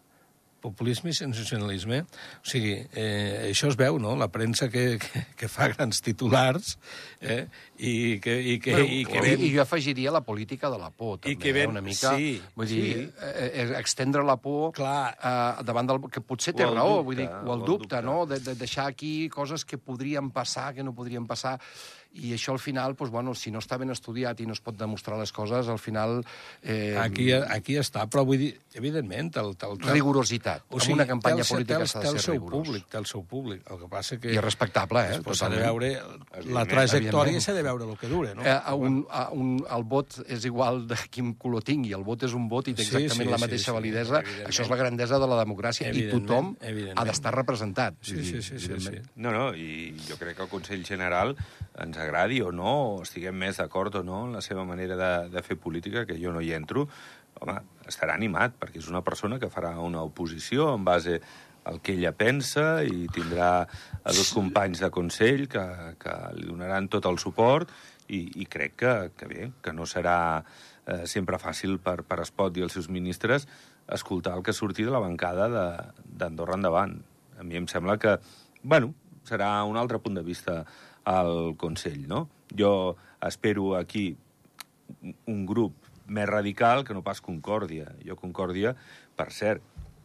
populisme 0.62 1.10
i 1.10 1.14
sensacionalisme. 1.14 2.00
O 2.42 2.46
sigui, 2.48 2.74
eh, 2.96 3.50
això 3.50 3.68
es 3.70 3.76
veu, 3.78 3.98
no?, 4.02 4.14
la 4.18 4.28
premsa 4.32 4.68
que, 4.72 4.98
que, 4.98 5.22
que 5.38 5.48
fa 5.52 5.68
grans 5.72 6.00
titulars 6.02 6.76
eh, 7.20 7.46
i 7.78 8.18
que, 8.22 8.34
i 8.40 8.56
que, 8.58 8.74
i 8.82 9.02
que 9.06 9.18
I, 9.18 9.22
ven... 9.22 9.44
I 9.46 9.50
jo 9.54 9.62
afegiria 9.62 10.10
la 10.14 10.22
política 10.26 10.70
de 10.72 10.78
la 10.80 10.90
por, 10.90 11.18
també, 11.20 11.36
que 11.38 11.50
eh, 11.52 11.56
ven- 11.60 11.70
una 11.76 11.82
mica. 11.84 12.16
sí, 12.16 12.40
vull 12.56 12.66
dir, 12.70 12.86
sí. 12.96 13.04
eh, 13.22 13.50
eh, 13.52 13.66
extendre 13.78 14.24
la 14.26 14.38
por 14.40 14.72
Clar. 14.76 15.12
eh, 15.14 15.64
davant 15.68 15.92
del... 15.92 16.02
que 16.10 16.24
potser 16.24 16.54
té 16.56 16.66
raó, 16.66 17.02
dubte, 17.02 17.04
vull 17.10 17.20
dir, 17.22 17.28
o 17.28 17.42
el 17.44 17.48
o 17.52 17.58
el 17.60 17.66
dubte, 17.66 17.94
dubte. 17.96 18.02
no?, 18.08 18.18
de, 18.26 18.40
de 18.40 18.56
deixar 18.58 18.88
aquí 18.90 19.28
coses 19.28 19.64
que 19.64 19.78
podrien 19.78 20.32
passar, 20.34 20.72
que 20.74 20.82
no 20.86 20.94
podrien 20.96 21.26
passar, 21.26 21.58
i 22.14 22.32
això 22.32 22.52
al 22.54 22.58
final, 22.58 22.94
doncs, 22.96 23.10
bueno, 23.12 23.34
si 23.34 23.50
no 23.50 23.60
està 23.60 23.76
ben 23.78 23.90
estudiat 23.92 24.40
i 24.40 24.46
no 24.46 24.54
es 24.56 24.60
pot 24.64 24.76
demostrar 24.78 25.18
les 25.20 25.32
coses, 25.32 25.68
al 25.68 25.78
final... 25.78 26.22
Eh, 26.62 26.96
Aquí, 26.96 27.32
aquí 27.32 27.76
està, 27.76 28.06
però 28.08 28.24
vull 28.24 28.38
dir, 28.40 28.50
evidentment, 28.74 29.32
el, 29.36 29.52
el, 29.52 29.74
el, 29.76 29.90
rigorositat. 29.92 30.64
O 30.70 30.78
amb 30.78 30.84
sigui, 30.86 30.94
una 30.96 31.06
campanya 31.08 31.42
té 31.42 31.46
el, 31.46 31.50
política 31.50 31.78
té 31.78 31.82
el, 31.84 31.90
s'ha 31.92 32.00
té 32.00 32.06
de 32.06 32.12
el 32.12 32.18
ser 32.18 32.24
seu 32.24 32.34
rigorós. 32.38 32.56
públic, 32.66 32.86
té 32.92 32.98
el 33.00 33.08
seu 33.10 33.24
públic. 33.24 33.62
El 33.70 33.80
que 33.82 33.90
passa 33.92 34.18
que... 34.22 34.32
I 34.32 34.40
és 34.40 34.44
respectable, 34.46 35.02
eh? 35.04 35.18
Després 35.18 35.42
s'ha 35.42 35.50
de 35.52 35.60
totalment. 35.60 35.82
veure 36.40 36.54
la 36.56 36.64
trajectòria 36.70 37.42
s'ha 37.44 37.56
de 37.56 37.66
veure 37.66 37.90
el 37.90 37.98
que 38.00 38.10
dure, 38.10 38.32
no? 38.38 38.46
Eh, 38.46 38.56
a 38.56 38.74
un, 38.74 38.98
a 39.10 39.26
un, 39.36 39.52
el 39.76 39.86
vot 39.90 40.18
és 40.26 40.48
igual 40.48 40.86
de 40.88 40.98
quin 41.12 41.34
color 41.40 41.64
tingui. 41.66 41.92
El 41.96 42.06
vot 42.06 42.24
és 42.26 42.34
un 42.36 42.48
vot 42.48 42.68
i 42.72 42.74
té 42.76 42.86
Sí, 42.86 42.94
exactament 42.94 43.28
sí, 43.28 43.32
la 43.34 43.42
mateixa 43.42 43.64
sí, 43.64 43.70
sí, 43.70 43.76
validesa. 43.76 44.22
Això 44.46 44.64
és 44.64 44.72
la 44.72 44.80
grandesa 44.80 45.20
de 45.20 45.30
la 45.30 45.40
democràcia 45.42 45.92
i 45.92 46.06
tothom 46.10 46.54
ha 46.96 47.04
d'estar 47.08 47.34
representat. 47.36 48.00
Sí, 48.00 48.22
sí, 48.24 48.42
sí, 48.42 48.60
sí, 48.62 48.80
sí. 48.80 49.00
No, 49.16 49.32
no, 49.34 49.50
i 49.52 49.92
jo 50.08 50.16
crec 50.20 50.38
que 50.38 50.46
el 50.46 50.52
Consell 50.52 50.84
General 50.86 51.36
ens 51.82 51.98
agradi 52.06 52.40
o 52.42 52.52
no, 52.54 52.72
o 52.96 53.02
estiguem 53.04 53.36
més 53.36 53.60
d'acord 53.60 54.00
o 54.00 54.04
no 54.06 54.24
en 54.28 54.38
la 54.38 54.44
seva 54.44 54.64
manera 54.68 54.96
de, 54.98 55.12
de 55.34 55.42
fer 55.44 55.58
política, 55.60 56.06
que 56.08 56.18
jo 56.20 56.32
no 56.32 56.40
hi 56.40 56.54
entro, 56.56 56.86
home, 57.40 57.58
estarà 57.88 58.14
animat, 58.16 58.56
perquè 58.60 58.80
és 58.80 58.88
una 58.92 59.04
persona 59.04 59.40
que 59.42 59.52
farà 59.52 59.76
una 59.82 60.04
oposició 60.06 60.72
en 60.74 60.86
base 60.86 61.20
al 61.66 61.80
que 61.82 61.96
ella 61.96 62.12
pensa 62.14 62.84
i 62.86 63.08
tindrà 63.12 63.50
a 63.66 64.14
dos 64.14 64.30
companys 64.34 64.84
de 64.84 64.90
Consell 64.94 65.48
que, 65.50 65.64
que 65.98 66.14
li 66.38 66.46
donaran 66.46 66.86
tot 66.88 67.08
el 67.10 67.18
suport 67.18 67.72
i, 68.06 68.20
i 68.38 68.46
crec 68.46 68.76
que, 68.78 68.94
que 69.18 69.26
bé, 69.26 69.48
que 69.62 69.74
no 69.74 69.86
serà 69.90 70.18
eh, 70.38 71.02
sempre 71.10 71.40
fàcil 71.42 71.80
per, 71.82 72.04
per 72.06 72.20
Espot 72.22 72.56
i 72.56 72.62
els 72.62 72.78
seus 72.78 72.86
ministres 72.86 73.48
escoltar 73.92 74.36
el 74.38 74.46
que 74.46 74.54
surti 74.54 74.86
de 74.86 74.94
la 74.94 75.02
bancada 75.02 75.48
d'Andorra 76.06 76.54
endavant. 76.58 76.96
A 77.38 77.44
mi 77.46 77.58
em 77.58 77.66
sembla 77.70 77.98
que, 78.02 78.16
bueno, 78.62 78.94
serà 79.26 79.50
un 79.66 79.76
altre 79.76 79.98
punt 80.02 80.14
de 80.14 80.24
vista 80.26 80.60
al 81.06 81.54
Consell, 81.56 82.06
no? 82.10 82.26
Jo 82.50 82.96
espero 83.22 83.74
aquí 83.78 84.16
un 85.26 85.44
grup 85.46 85.86
més 86.06 86.28
radical 86.28 86.84
que 86.86 86.94
no 86.94 87.02
pas 87.06 87.22
Concòrdia. 87.22 87.92
Jo 88.06 88.18
Concòrdia, 88.18 88.74
per 89.18 89.30
cert, 89.34 89.62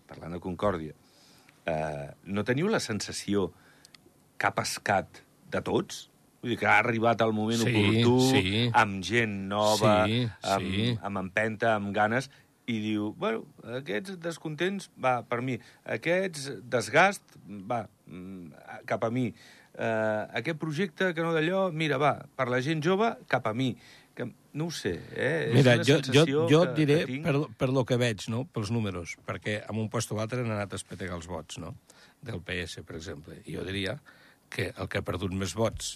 parlant 0.09 0.33
de 0.37 0.41
Concòrdia, 0.41 0.95
eh, 1.65 2.07
no 2.25 2.45
teniu 2.47 2.69
la 2.69 2.79
sensació 2.81 3.49
que 4.37 4.49
ha 4.49 4.55
pescat 4.57 5.21
de 5.53 5.61
tots? 5.65 6.07
Vull 6.41 6.55
dir 6.55 6.57
que 6.57 6.65
ha 6.65 6.79
arribat 6.81 7.21
el 7.21 7.33
moment 7.37 7.61
Sí, 7.61 7.69
oportú, 7.69 8.15
sí. 8.31 8.69
amb 8.73 9.03
gent 9.05 9.35
nova, 9.51 10.07
Sí, 10.09 10.23
amb, 10.41 10.71
sí. 10.73 10.87
amb 11.01 11.21
empenta, 11.21 11.75
amb 11.75 11.93
ganes, 11.93 12.31
i 12.65 12.79
diu, 12.81 13.11
bueno, 13.17 13.43
aquests 13.77 14.17
descontents, 14.21 14.89
va, 15.01 15.19
per 15.27 15.41
mi. 15.45 15.57
Aquests 15.85 16.49
desgast, 16.71 17.35
va, 17.69 17.83
mm, 18.07 18.81
cap 18.89 19.03
a 19.05 19.11
mi. 19.13 19.31
Uh, 19.81 20.27
aquest 20.37 20.59
projecte 20.61 21.07
que 21.17 21.23
no 21.25 21.31
d'allò, 21.33 21.71
mira, 21.73 21.97
va, 21.97 22.13
per 22.37 22.45
la 22.53 22.59
gent 22.61 22.83
jove, 22.85 23.15
cap 23.31 23.47
a 23.49 23.53
mi. 23.57 23.71
Que, 24.13 24.27
no 24.53 24.67
ho 24.69 24.73
sé, 24.75 24.91
eh? 25.15 25.49
Mira, 25.55 25.73
és 25.79 25.89
una 25.89 26.03
jo, 26.05 26.25
jo, 26.27 26.43
jo 26.51 26.59
que, 26.61 26.67
et 26.67 26.75
diré, 26.77 26.97
que 26.99 27.07
tinc... 27.09 27.25
per, 27.25 27.41
per 27.63 27.69
lo 27.73 27.81
que 27.89 27.97
veig, 27.97 28.27
no? 28.29 28.43
pels 28.53 28.69
números, 28.75 29.15
perquè 29.25 29.61
en 29.63 29.79
un 29.81 29.89
lloc 29.89 30.13
o 30.13 30.19
l'altre 30.19 30.43
han 30.43 30.53
anat 30.53 30.75
a 30.75 30.77
espetegar 30.77 31.17
els 31.17 31.25
vots, 31.31 31.57
no? 31.63 31.73
del 32.21 32.43
PS, 32.45 32.85
per 32.85 32.99
exemple. 32.99 33.39
I 33.47 33.57
jo 33.57 33.65
diria 33.65 33.97
que 34.53 34.69
el 34.75 34.91
que 34.91 35.01
ha 35.01 35.07
perdut 35.07 35.33
més 35.33 35.57
vots 35.57 35.95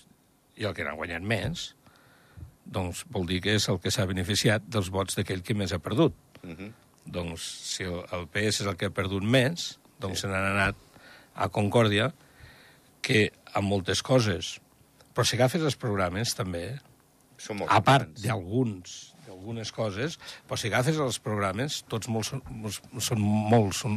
i 0.58 0.66
el 0.66 0.74
que 0.74 0.88
n'ha 0.88 0.96
guanyat 0.98 1.22
més, 1.22 1.68
doncs 2.66 3.04
vol 3.14 3.30
dir 3.30 3.44
que 3.46 3.54
és 3.60 3.70
el 3.70 3.78
que 3.84 3.94
s'ha 3.94 4.08
beneficiat 4.10 4.66
dels 4.66 4.90
vots 4.90 5.20
d'aquell 5.20 5.46
que 5.46 5.54
més 5.54 5.76
ha 5.76 5.80
perdut. 5.84 6.18
Uh 6.42 6.56
-huh. 6.56 6.72
Doncs 7.06 7.42
si 7.70 7.84
el, 7.84 8.02
el 8.18 8.26
PS 8.34 8.64
és 8.64 8.68
el 8.68 8.78
que 8.78 8.90
ha 8.90 8.96
perdut 8.96 9.22
més, 9.22 9.78
doncs 10.00 10.22
se 10.22 10.28
n'han 10.28 10.56
anat 10.56 10.76
a 11.36 11.50
Concòrdia, 11.50 12.14
que 13.06 13.28
amb 13.54 13.70
moltes 13.72 14.02
coses... 14.06 14.56
Però 15.16 15.24
si 15.24 15.38
agafes 15.38 15.62
els 15.64 15.78
programes, 15.80 16.34
també, 16.36 16.74
Són 17.40 17.62
molt 17.62 17.72
a 17.72 17.78
part 17.86 18.10
d'alguns 18.20 19.14
d'algunes 19.26 19.72
coses, 19.72 20.18
però 20.48 20.58
si 20.60 20.68
agafes 20.68 20.98
els 21.00 21.22
programes, 21.24 21.78
tots 21.92 22.10
molt, 22.12 22.28
són, 22.28 22.42
molt- 22.52 23.00
són 23.04 23.22
molt, 23.24 23.72
són, 23.78 23.96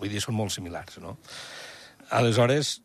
vull 0.00 0.10
dir, 0.10 0.18
són 0.24 0.34
molt 0.38 0.50
similars, 0.54 0.98
no? 1.04 1.14
Aleshores, 2.18 2.80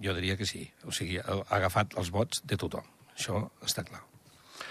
jo 0.00 0.14
diria 0.16 0.36
que 0.40 0.46
sí. 0.48 0.64
O 0.88 0.92
sigui, 0.94 1.18
ha 1.20 1.38
agafat 1.56 1.96
els 2.00 2.10
vots 2.14 2.42
de 2.48 2.56
tothom. 2.60 2.88
Això 3.16 3.42
està 3.66 3.84
clar. 3.84 4.02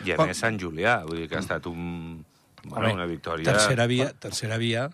I 0.06 0.14
a 0.14 0.18
Però- 0.18 0.28
més 0.30 0.42
Sant 0.42 0.58
Julià, 0.62 1.00
vull 1.06 1.22
dir 1.24 1.30
que 1.30 1.38
ha 1.38 1.44
estat 1.46 1.66
un, 1.70 2.24
bueno, 2.66 2.94
una 2.94 3.06
victòria... 3.10 3.46
Tercera 3.52 3.88
via, 3.90 4.12
tercera 4.14 4.58
via 4.62 4.88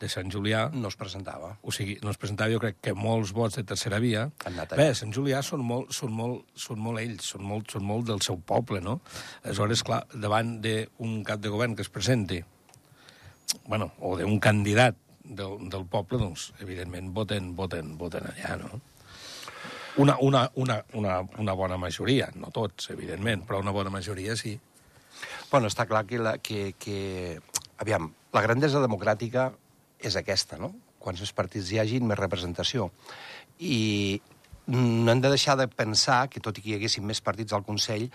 de 0.00 0.08
Sant 0.08 0.30
Julià, 0.32 0.70
No 0.72 0.88
es 0.88 0.96
presentava. 0.96 1.58
o 1.62 1.72
sigui, 1.72 1.98
no 2.02 2.10
es 2.10 2.16
presentava, 2.16 2.50
jo 2.52 2.60
crec 2.62 2.78
que 2.80 2.94
molts 2.96 3.34
vots 3.36 3.58
de 3.60 3.64
tercera 3.68 3.98
via... 4.00 4.30
Han 4.46 4.54
anat 4.56 4.76
Bé. 4.78 4.88
Sant 4.96 5.12
Julià 5.12 5.42
són 5.44 5.60
molt, 5.66 5.92
són 5.92 6.14
molt, 6.16 6.46
són 6.56 6.80
molt 6.80 7.02
ells, 7.02 7.26
són 7.34 7.44
molt, 7.44 7.70
són 7.70 7.84
molt 7.84 8.08
del 8.08 8.22
seu 8.24 8.40
poble, 8.40 8.80
no? 8.80 9.00
Aleshores, 9.44 9.84
clar, 9.84 10.06
davant 10.14 10.56
d'un 10.64 11.20
cap 11.28 11.40
de 11.44 11.52
govern 11.52 11.76
que 11.76 11.84
es 11.84 11.92
presenti, 11.92 12.40
bueno, 13.66 13.92
o 14.00 14.16
d'un 14.16 14.40
candidat 14.40 14.96
del, 15.24 15.68
del 15.70 15.84
poble, 15.86 16.18
doncs, 16.18 16.50
evidentment, 16.64 17.12
voten, 17.14 17.54
voten, 17.56 17.96
voten 18.00 18.26
allà, 18.32 18.56
no? 18.64 18.80
Una, 20.00 20.16
una, 20.22 20.44
una, 20.54 20.84
una, 20.94 21.20
una 21.42 21.52
bona 21.58 21.76
majoria, 21.76 22.30
no 22.38 22.48
tots, 22.54 22.88
evidentment, 22.94 23.42
però 23.44 23.58
una 23.60 23.74
bona 23.74 23.90
majoria 23.90 24.36
sí. 24.38 24.54
Bueno, 25.50 25.66
està 25.68 25.84
clar 25.90 26.06
que, 26.06 26.18
la, 26.22 26.38
que, 26.38 26.70
que... 26.78 27.40
Aviam, 27.82 28.12
la 28.32 28.42
grandesa 28.44 28.80
democràtica 28.80 29.50
és 30.02 30.16
aquesta, 30.16 30.58
no? 30.60 30.72
Quants 31.00 31.20
més 31.22 31.32
partits 31.36 31.70
hi 31.72 31.80
hagin, 31.80 32.06
més 32.08 32.18
representació. 32.18 32.90
I 33.58 34.20
no 34.70 35.10
hem 35.10 35.20
de 35.20 35.30
deixar 35.32 35.56
de 35.58 35.66
pensar 35.68 36.28
que, 36.30 36.40
tot 36.40 36.58
i 36.58 36.62
que 36.62 36.70
hi 36.70 36.76
haguessin 36.78 37.06
més 37.06 37.20
partits 37.24 37.54
al 37.56 37.64
Consell, 37.66 38.06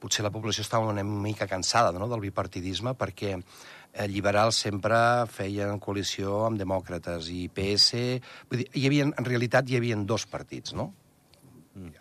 potser 0.00 0.24
la 0.24 0.32
població 0.34 0.64
estava 0.64 0.90
una 0.90 1.04
mica 1.04 1.46
cansada 1.46 1.92
no?, 1.96 2.08
del 2.10 2.24
bipartidisme, 2.24 2.96
perquè 2.98 3.36
eh, 3.36 4.08
liberals 4.10 4.58
sempre 4.64 4.98
feien 5.30 5.78
coalició 5.78 6.44
amb 6.48 6.58
demòcrates 6.60 7.30
i 7.30 7.44
PS... 7.54 8.02
Vull 8.50 8.64
dir, 8.64 8.70
hi 8.74 8.88
havia, 8.88 9.06
en 9.10 9.28
realitat 9.28 9.70
hi 9.70 9.78
havia 9.78 10.00
dos 10.08 10.26
partits, 10.26 10.74
no? 10.74 10.90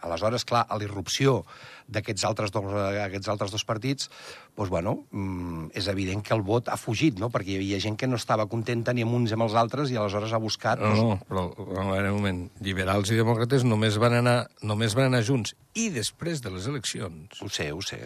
Aleshores, 0.02 0.44
clar, 0.50 0.64
a 0.68 0.78
l'irrupció 0.82 1.44
d'aquests 1.88 2.24
altres, 2.26 2.52
dos, 2.52 2.66
aquests 3.06 3.30
altres 3.30 3.52
dos 3.54 3.64
partits, 3.66 4.10
doncs, 4.58 4.70
bueno, 4.74 4.96
mm, 5.12 5.70
és 5.78 5.88
evident 5.88 6.24
que 6.26 6.34
el 6.34 6.42
vot 6.42 6.68
ha 6.70 6.78
fugit, 6.78 7.20
no? 7.22 7.30
perquè 7.30 7.54
hi 7.54 7.60
havia 7.62 7.80
gent 7.80 7.96
que 7.98 8.08
no 8.10 8.18
estava 8.18 8.48
contenta 8.50 8.94
ni 8.94 9.06
amb 9.06 9.14
uns 9.14 9.30
ni 9.30 9.38
amb 9.38 9.46
els 9.46 9.54
altres 9.54 9.92
i 9.94 9.98
aleshores 10.00 10.34
ha 10.34 10.40
buscat... 10.42 10.82
No, 10.82 10.96
no, 10.96 11.20
però 11.30 11.46
veure, 11.58 12.10
un 12.12 12.18
moment. 12.18 12.42
Liberals 12.66 13.12
i 13.14 13.20
demòcrates 13.20 13.64
només 13.64 13.98
van, 14.02 14.18
anar, 14.24 14.40
només 14.64 14.98
van 14.98 15.12
anar 15.14 15.22
junts. 15.24 15.54
I 15.78 15.90
després 15.94 16.42
de 16.42 16.50
les 16.56 16.66
eleccions, 16.68 17.38
Ho 17.42 17.50
sé, 17.50 17.72
ho 17.72 17.82
sé. 17.86 18.02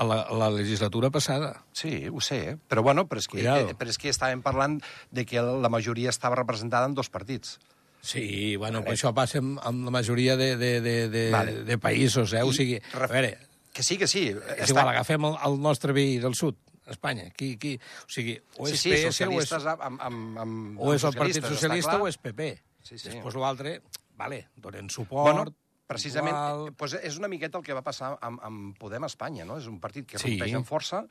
a 0.00 0.04
la, 0.06 0.22
a 0.22 0.32
la 0.32 0.48
legislatura 0.54 1.10
passada, 1.10 1.64
Sí, 1.76 2.06
ho 2.08 2.20
sé, 2.24 2.56
però 2.70 2.82
bueno, 2.86 3.04
però 3.10 3.18
és 3.20 3.26
que, 3.28 3.38
Cuidado. 3.42 3.68
eh, 3.68 3.74
però 3.76 3.90
és 3.90 3.98
que 3.98 4.08
estàvem 4.08 4.40
parlant 4.40 4.78
de 5.10 5.26
que 5.26 5.42
la 5.42 5.68
majoria 5.68 6.08
estava 6.08 6.38
representada 6.38 6.86
en 6.86 6.94
dos 6.94 7.10
partits. 7.10 7.58
Sí, 8.02 8.56
bueno, 8.56 8.80
però 8.82 8.94
això 8.96 9.12
passa 9.14 9.38
amb, 9.42 9.58
amb 9.62 9.84
la 9.84 9.92
majoria 9.92 10.36
de, 10.36 10.56
de, 10.56 10.80
de, 10.80 10.96
de, 11.12 11.24
Vale. 11.30 11.54
de 11.68 11.76
països, 11.78 12.32
eh? 12.32 12.42
O 12.42 12.50
I 12.50 12.56
sigui, 12.56 12.80
a 12.96 13.06
veure, 13.06 13.36
Que 13.72 13.84
sí, 13.86 13.96
que 13.98 14.08
sí. 14.10 14.24
és 14.58 14.70
igual, 14.72 14.88
agafem 14.90 15.24
el, 15.28 15.36
el 15.46 15.60
nostre 15.62 15.92
veí 15.94 16.16
del 16.18 16.34
sud, 16.34 16.56
Espanya. 16.90 17.28
Qui, 17.36 17.52
qui, 17.60 17.76
o 17.78 18.10
sigui, 18.10 18.34
o 18.58 18.66
és 18.66 18.80
sí, 18.80 18.90
sí, 18.90 19.06
PS 19.06 19.20
o 19.28 19.36
és, 19.38 19.52
amb, 19.54 20.00
amb, 20.02 20.38
amb, 20.42 20.80
o 20.80 20.90
és 20.94 21.04
el 21.06 21.14
Partit 21.14 21.44
Socialista 21.46 21.92
està 21.94 22.02
o 22.02 22.08
és 22.10 22.18
PP. 22.18 22.48
Sí, 22.82 22.98
sí. 22.98 23.12
Després 23.12 23.36
l'altre, 23.38 23.76
vale, 24.18 24.48
donen 24.56 24.90
suport, 24.90 25.28
Bueno, 25.30 25.44
precisament, 25.86 26.34
igual... 26.34 26.72
pues 26.74 26.96
és 26.98 27.16
una 27.20 27.28
miqueta 27.30 27.58
el 27.60 27.64
que 27.64 27.76
va 27.76 27.82
passar 27.86 28.16
amb, 28.20 28.42
amb 28.42 28.74
Podem 28.80 29.06
a 29.06 29.10
Espanya, 29.12 29.44
no? 29.46 29.60
És 29.62 29.68
un 29.70 29.78
partit 29.78 30.08
que 30.08 30.18
Sí. 30.18 30.32
rompeix 30.34 30.56
amb 30.58 30.66
força 30.66 31.04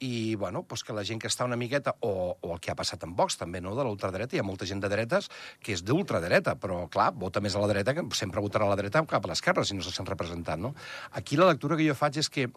i, 0.00 0.34
bueno, 0.34 0.64
pues 0.64 0.82
que 0.84 0.92
la 0.92 1.04
gent 1.06 1.20
que 1.22 1.28
està 1.30 1.46
una 1.46 1.56
miqueta, 1.56 1.94
o, 2.00 2.36
o 2.40 2.52
el 2.54 2.60
que 2.60 2.72
ha 2.72 2.78
passat 2.78 3.04
amb 3.06 3.16
Vox, 3.18 3.38
també, 3.40 3.60
no?, 3.62 3.76
de 3.78 3.84
l'ultradreta, 3.86 4.36
hi 4.36 4.42
ha 4.42 4.46
molta 4.46 4.66
gent 4.68 4.82
de 4.82 4.90
dretes 4.90 5.30
que 5.62 5.74
és 5.76 5.84
d'ultradreta, 5.86 6.56
però, 6.60 6.84
clar, 6.92 7.12
vota 7.18 7.42
més 7.44 7.54
a 7.54 7.62
la 7.62 7.70
dreta, 7.70 7.94
que 7.94 8.04
sempre 8.18 8.42
votarà 8.44 8.66
a 8.66 8.72
la 8.72 8.80
dreta 8.80 9.04
cap 9.08 9.24
a 9.24 9.32
l'esquerra, 9.32 9.64
si 9.64 9.78
no 9.78 9.86
se 9.86 9.94
sent 9.94 10.08
representat, 10.10 10.60
no? 10.60 10.74
Aquí 11.12 11.38
la 11.40 11.48
lectura 11.52 11.78
que 11.78 11.86
jo 11.86 11.96
faig 11.98 12.18
és 12.24 12.28
que 12.28 12.48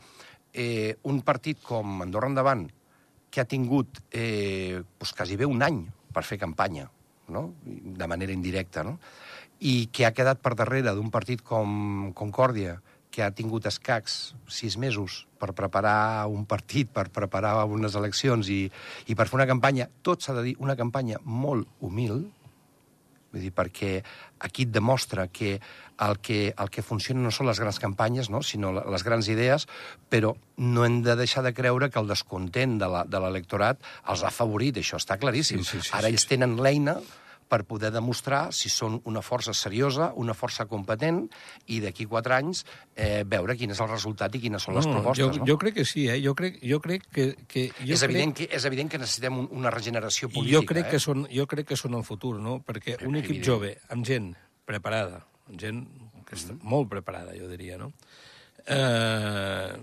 eh, 0.53 0.97
un 1.03 1.21
partit 1.21 1.61
com 1.63 2.01
Andorra 2.01 2.31
Endavant, 2.31 2.67
que 3.29 3.41
ha 3.41 3.45
tingut 3.45 4.01
eh, 4.11 4.81
pues, 4.97 5.13
quasi 5.13 5.37
bé 5.37 5.45
un 5.45 5.61
any 5.63 5.83
per 6.13 6.23
fer 6.25 6.39
campanya, 6.41 6.87
no? 7.29 7.51
de 7.63 8.07
manera 8.07 8.33
indirecta, 8.33 8.83
no? 8.87 8.97
i 9.59 9.87
que 9.93 10.05
ha 10.05 10.13
quedat 10.13 10.39
per 10.41 10.53
darrere 10.55 10.93
d'un 10.95 11.09
partit 11.13 11.41
com 11.45 12.11
Concòrdia, 12.17 12.77
que 13.17 13.25
ha 13.25 13.33
tingut 13.33 13.65
escacs 13.65 14.35
sis 14.45 14.75
mesos 14.77 15.23
per 15.41 15.49
preparar 15.57 16.29
un 16.29 16.43
partit, 16.45 16.91
per 16.93 17.07
preparar 17.09 17.63
unes 17.65 17.97
eleccions 17.97 18.45
i, 18.53 18.67
i 19.09 19.15
per 19.17 19.25
fer 19.25 19.39
una 19.39 19.47
campanya, 19.49 19.87
tot 20.05 20.21
s'ha 20.21 20.35
de 20.37 20.43
dir, 20.45 20.53
una 20.61 20.75
campanya 20.77 21.17
molt 21.25 21.65
humil, 21.81 22.27
vull 23.33 23.41
dir, 23.41 23.49
perquè 23.57 23.91
aquí 24.45 24.67
et 24.67 24.75
demostra 24.75 25.25
que 25.33 25.55
el 26.05 26.19
que, 26.21 26.53
el 26.53 26.69
que 26.69 26.85
funciona 26.85 27.25
no 27.25 27.33
són 27.33 27.49
les 27.49 27.57
grans 27.57 27.81
campanyes, 27.81 28.29
no? 28.29 28.43
sinó 28.45 28.69
les 28.77 29.05
grans 29.07 29.33
idees, 29.33 29.65
però 30.13 30.35
no 30.61 30.85
hem 30.85 31.01
de 31.01 31.17
deixar 31.17 31.41
de 31.41 31.55
creure 31.57 31.89
que 31.89 31.97
el 31.97 32.13
descontent 32.13 32.77
de 32.77 33.17
l'electorat 33.17 33.81
els 34.05 34.21
ha 34.21 34.29
afavorit, 34.29 34.77
això 34.77 35.01
està 35.01 35.17
claríssim. 35.17 35.65
Sí, 35.65 35.79
sí, 35.79 35.87
sí, 35.89 35.95
Ara 35.97 36.05
sí, 36.11 36.13
ells 36.13 36.29
tenen 36.29 36.59
l'eina 36.61 36.99
per 37.47 37.63
poder 37.67 37.91
demostrar 37.95 38.47
si 38.55 38.69
són 38.71 38.99
una 39.09 39.23
força 39.25 39.53
seriosa, 39.55 40.11
una 40.19 40.35
força 40.37 40.67
competent, 40.69 41.23
i 41.71 41.79
d'aquí 41.83 42.07
quatre 42.09 42.35
anys 42.37 42.63
eh, 42.95 43.23
veure 43.27 43.55
quin 43.59 43.71
és 43.73 43.81
el 43.83 43.89
resultat 43.91 44.35
i 44.35 44.41
quines 44.43 44.63
són 44.63 44.77
les 44.77 44.87
propostes. 44.87 45.23
jo, 45.23 45.41
no? 45.41 45.47
jo 45.47 45.57
crec 45.61 45.79
que 45.79 45.85
sí, 45.87 46.07
eh? 46.11 46.19
Jo 46.23 46.35
crec, 46.37 46.59
jo 46.63 46.81
crec 46.83 47.07
que... 47.11 47.29
que 47.47 47.67
jo 47.79 47.93
és, 47.93 48.01
crec... 48.01 48.09
evident 48.09 48.35
que, 48.37 48.49
és 48.59 48.67
evident 48.69 48.91
que 48.91 49.01
necessitem 49.01 49.39
un, 49.43 49.49
una 49.61 49.71
regeneració 49.73 50.29
política. 50.33 50.59
Jo 50.59 50.65
crec, 50.67 50.85
eh? 50.85 50.91
que 50.95 51.01
són, 51.03 51.27
jo 51.31 51.47
crec 51.49 51.71
que 51.71 51.79
són 51.79 51.97
el 51.97 52.05
futur, 52.07 52.37
no? 52.43 52.59
Perquè 52.65 52.99
un 53.07 53.19
equip 53.21 53.37
Evident. 53.37 53.47
jove, 53.47 53.73
amb 53.93 54.07
gent 54.07 54.33
preparada, 54.67 55.23
amb 55.47 55.61
gent 55.61 55.85
que 56.27 56.35
està 56.35 56.57
molt 56.67 56.89
preparada, 56.91 57.35
jo 57.37 57.47
diria, 57.49 57.77
no? 57.79 57.93
Eh, 58.67 59.77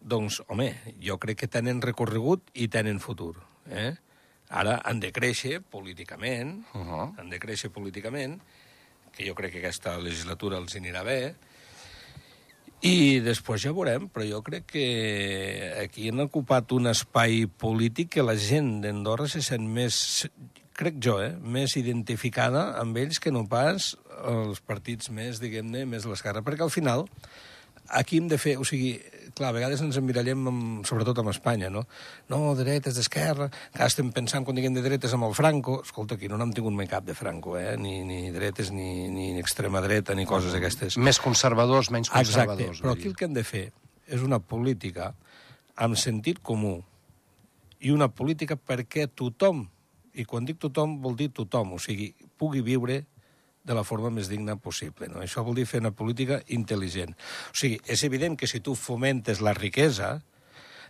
doncs, 0.00 0.40
home, 0.48 0.70
jo 1.02 1.18
crec 1.22 1.42
que 1.42 1.50
tenen 1.50 1.82
recorregut 1.82 2.52
i 2.54 2.68
tenen 2.72 3.02
futur, 3.02 3.34
eh? 3.68 3.92
Ara 4.50 4.80
han 4.84 4.98
de 5.00 5.12
créixer 5.14 5.60
políticament, 5.62 6.64
Uh 6.74 6.80
-huh. 6.80 7.18
han 7.18 7.30
de 7.30 7.38
créixer 7.38 7.70
políticament, 7.70 8.40
que 9.12 9.26
jo 9.26 9.34
crec 9.34 9.52
que 9.52 9.58
aquesta 9.58 9.98
legislatura 9.98 10.58
els 10.58 10.74
anirà 10.76 11.04
bé, 11.04 11.34
i 12.80 13.20
després 13.20 13.60
ja 13.60 13.74
veurem, 13.76 14.08
però 14.08 14.24
jo 14.24 14.40
crec 14.40 14.64
que 14.72 15.74
aquí 15.82 16.08
han 16.08 16.20
ocupat 16.20 16.72
un 16.72 16.86
espai 16.86 17.46
polític 17.46 18.08
que 18.08 18.22
la 18.22 18.36
gent 18.40 18.80
d'Andorra 18.80 19.28
se 19.28 19.42
sent 19.42 19.66
més, 19.68 20.28
crec 20.72 20.96
jo, 20.96 21.18
eh, 21.20 21.34
més 21.36 21.76
identificada 21.76 22.80
amb 22.80 22.96
ells 22.96 23.20
que 23.20 23.30
no 23.30 23.46
pas 23.46 23.98
els 24.24 24.60
partits 24.60 25.10
més, 25.10 25.40
diguem-ne, 25.40 25.84
més 25.84 26.06
l'esquerra. 26.08 26.40
Perquè 26.40 26.62
al 26.62 26.72
final, 26.72 27.04
aquí 27.88 28.16
hem 28.16 28.28
de 28.28 28.38
fer... 28.38 28.56
O 28.56 28.64
sigui, 28.64 28.94
clar, 29.36 29.50
a 29.50 29.56
vegades 29.56 29.80
ens 29.84 29.98
emmirallem, 30.00 30.46
amb, 30.50 30.86
sobretot 30.88 31.18
amb 31.22 31.32
Espanya, 31.32 31.70
no? 31.72 31.84
No, 32.32 32.40
dretes, 32.58 32.96
d'esquerra... 32.98 33.50
Clar, 33.74 33.88
estem 33.90 34.10
pensant, 34.14 34.44
quan 34.46 34.58
diguem 34.58 34.76
de 34.76 34.84
dretes, 34.84 35.14
amb 35.16 35.28
el 35.28 35.34
Franco... 35.38 35.80
Escolta, 35.86 36.18
aquí 36.18 36.30
no 36.30 36.38
n'hem 36.40 36.54
tingut 36.56 36.76
mai 36.76 36.88
cap 36.90 37.06
de 37.06 37.16
Franco, 37.18 37.56
eh? 37.60 37.76
Ni, 37.80 38.00
ni 38.06 38.32
dretes, 38.34 38.72
ni, 38.74 39.08
ni 39.12 39.32
extrema 39.40 39.82
dreta, 39.84 40.16
ni 40.18 40.26
coses 40.28 40.54
d'aquestes. 40.56 40.98
Més 41.00 41.20
conservadors, 41.22 41.92
menys 41.94 42.10
Exacte, 42.10 42.56
conservadors. 42.56 42.82
però 42.82 42.94
vull 42.94 43.00
aquí 43.00 43.10
el 43.12 43.18
que 43.18 43.28
hem 43.28 43.36
de 43.36 43.46
fer 43.46 43.66
és 44.10 44.22
una 44.26 44.40
política 44.42 45.12
amb 45.80 45.98
sentit 45.98 46.40
comú 46.42 46.80
i 47.80 47.92
una 47.94 48.10
política 48.12 48.58
perquè 48.58 49.06
tothom, 49.08 49.64
i 50.12 50.26
quan 50.28 50.44
dic 50.44 50.58
tothom 50.60 50.98
vol 51.00 51.16
dir 51.16 51.30
tothom, 51.32 51.76
o 51.76 51.78
sigui, 51.80 52.10
pugui 52.36 52.60
viure 52.66 53.04
de 53.70 53.76
la 53.78 53.84
forma 53.86 54.10
més 54.10 54.28
digna 54.30 54.56
possible. 54.58 55.06
No? 55.08 55.22
Això 55.22 55.44
vol 55.46 55.54
dir 55.60 55.68
fer 55.70 55.78
una 55.84 55.94
política 55.94 56.40
intel·ligent. 56.50 57.14
O 57.52 57.56
sigui, 57.56 57.78
és 57.86 58.02
evident 58.08 58.36
que 58.40 58.50
si 58.50 58.58
tu 58.60 58.74
fomentes 58.74 59.40
la 59.46 59.54
riquesa, 59.54 60.16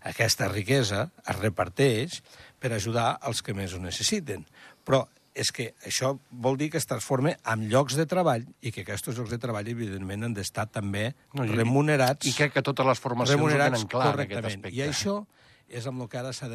aquesta 0.08 0.48
riquesa 0.48 1.10
es 1.28 1.38
reparteix 1.42 2.20
per 2.60 2.72
ajudar 2.72 3.18
els 3.28 3.42
que 3.44 3.52
més 3.56 3.74
ho 3.76 3.80
necessiten. 3.84 4.46
Però 4.86 5.04
és 5.36 5.52
que 5.54 5.68
això 5.86 6.14
vol 6.42 6.56
dir 6.58 6.70
que 6.72 6.80
es 6.80 6.88
transforma 6.90 7.36
en 7.52 7.68
llocs 7.70 7.94
de 7.96 8.06
treball 8.10 8.42
i 8.66 8.72
que 8.74 8.82
aquests 8.82 9.12
llocs 9.14 9.30
de 9.30 9.38
treball, 9.38 9.68
evidentment, 9.70 10.24
han 10.26 10.34
d'estar 10.34 10.66
també 10.72 11.12
No, 11.36 11.44
i- 11.44 11.52
remunerats 11.54 12.26
I 12.26 12.32
crec 12.34 12.56
que 12.56 12.62
totes 12.66 12.86
les 12.88 12.98
formacions 12.98 13.40
ho 13.40 13.48
tenen 13.52 13.86
clar 13.92 14.14
en 14.16 14.24
aquest 14.26 14.48
aspecte. 14.50 14.76
I 14.76 14.88
això 14.88 15.20
és 15.68 15.86
amb 15.86 16.02
el 16.02 16.08
que 16.10 16.18
ara 16.18 16.32
s'ha 16.34 16.48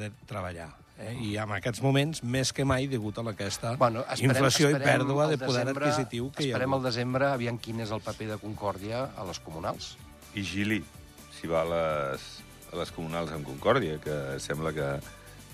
de 0.00 0.10
treballar. 0.26 0.70
Eh? 0.98 1.14
I 1.22 1.36
en 1.38 1.52
aquests 1.54 1.80
moments, 1.84 2.22
més 2.26 2.50
que 2.52 2.64
mai, 2.66 2.88
degut 2.90 3.18
a 3.20 3.24
aquesta 3.30 3.76
Bueno, 3.78 4.00
esperem, 4.02 4.32
inflació 4.32 4.70
esperem 4.72 4.82
i 4.82 4.90
pèrdua 4.90 5.28
de 5.30 5.38
poder 5.38 5.62
desembre, 5.64 5.86
adquisitiu 5.86 6.30
que 6.34 6.42
hi 6.42 6.50
ha 6.50 6.56
Esperem 6.56 6.74
al 6.74 6.82
desembre, 6.82 7.28
aviam 7.30 7.58
quin 7.62 7.84
és 7.84 7.92
el 7.94 8.02
paper 8.02 8.32
de 8.32 8.38
Concòrdia 8.42 9.04
a 9.14 9.26
les 9.28 9.38
comunals. 9.44 9.92
I 10.34 10.42
Gili, 10.42 10.80
si 11.38 11.46
va 11.50 11.62
a 11.62 11.68
les, 11.70 12.26
a 12.72 12.80
les 12.80 12.90
comunals 12.96 13.30
amb 13.36 13.46
Concòrdia, 13.46 14.00
que 14.02 14.18
sembla 14.42 14.74
que 14.74 14.88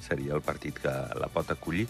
seria 0.05 0.35
el 0.35 0.43
partit 0.45 0.81
que 0.81 0.95
la 1.21 1.29
pot 1.33 1.53
acollir. 1.53 1.87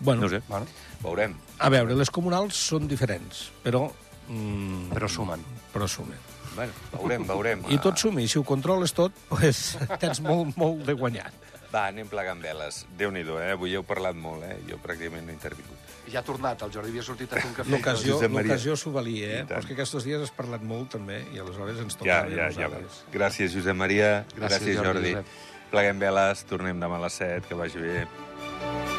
Bueno, 0.00 0.22
No 0.22 0.28
sé, 0.28 0.40
Bueno, 0.48 0.66
veurem. 1.02 1.36
a 1.58 1.68
veure, 1.68 1.94
les 1.94 2.10
comunals 2.10 2.56
són 2.56 2.88
diferents, 2.88 3.50
però... 3.62 3.90
Mm, 4.28 4.88
però 4.96 5.08
sumen. 5.08 5.44
però 5.72 5.86
sumen. 5.86 6.18
Bueno, 6.54 6.72
veurem, 6.92 7.26
veurem. 7.28 7.64
I 7.68 7.78
tot 7.82 7.98
suma, 7.98 8.22
i 8.22 8.28
si 8.28 8.38
ho 8.38 8.44
controles 8.46 8.92
tot, 8.96 9.12
pues, 9.28 9.76
tens 10.00 10.20
molt, 10.24 10.56
molt 10.56 10.84
de 10.86 10.94
guanyat. 10.94 11.43
Va, 11.74 11.88
anem 11.90 12.06
plegant 12.06 12.38
veles. 12.38 12.84
Déu-n'hi-do, 12.98 13.40
eh? 13.42 13.50
Avui 13.56 13.72
heu 13.74 13.82
parlat 13.86 14.14
molt, 14.14 14.44
eh? 14.46 14.60
Jo 14.68 14.78
pràcticament 14.82 15.26
no 15.26 15.32
he 15.32 15.34
intervingut. 15.34 15.94
Ja 16.12 16.20
ha 16.20 16.26
tornat, 16.26 16.62
el 16.62 16.70
Jordi 16.70 16.92
havia 16.92 17.02
sortit 17.02 17.32
a 17.32 17.40
fer 17.40 17.48
un 17.50 17.56
cafè. 17.56 17.72
L'ocasió 17.74 18.76
s'ho 18.78 18.92
valia, 18.94 19.40
eh? 19.40 19.42
Però 19.48 19.58
és 19.58 19.66
que 19.66 19.74
aquests 19.74 20.06
dies 20.06 20.22
has 20.22 20.34
parlat 20.36 20.62
molt, 20.62 20.92
també, 20.94 21.24
i 21.34 21.42
aleshores 21.42 21.82
ens 21.82 21.98
Ja, 21.98 22.20
tocava 22.22 22.36
ja, 22.36 22.46
a 22.46 22.52
ja. 22.52 22.68
nosaltres. 22.68 23.02
Gràcies, 23.16 23.56
Josep 23.58 23.80
Maria. 23.82 24.12
Gràcies, 24.36 24.44
Gràcies 24.44 24.76
Jordi, 24.78 24.90
Jordi. 24.92 25.14
Josep. 25.18 25.70
Pleguem 25.74 26.04
veles, 26.06 26.44
tornem 26.46 26.78
demà 26.86 27.02
a 27.02 27.06
les 27.08 27.22
7, 27.24 27.48
que 27.48 27.58
vagi 27.58 27.82
bé. 27.82 28.93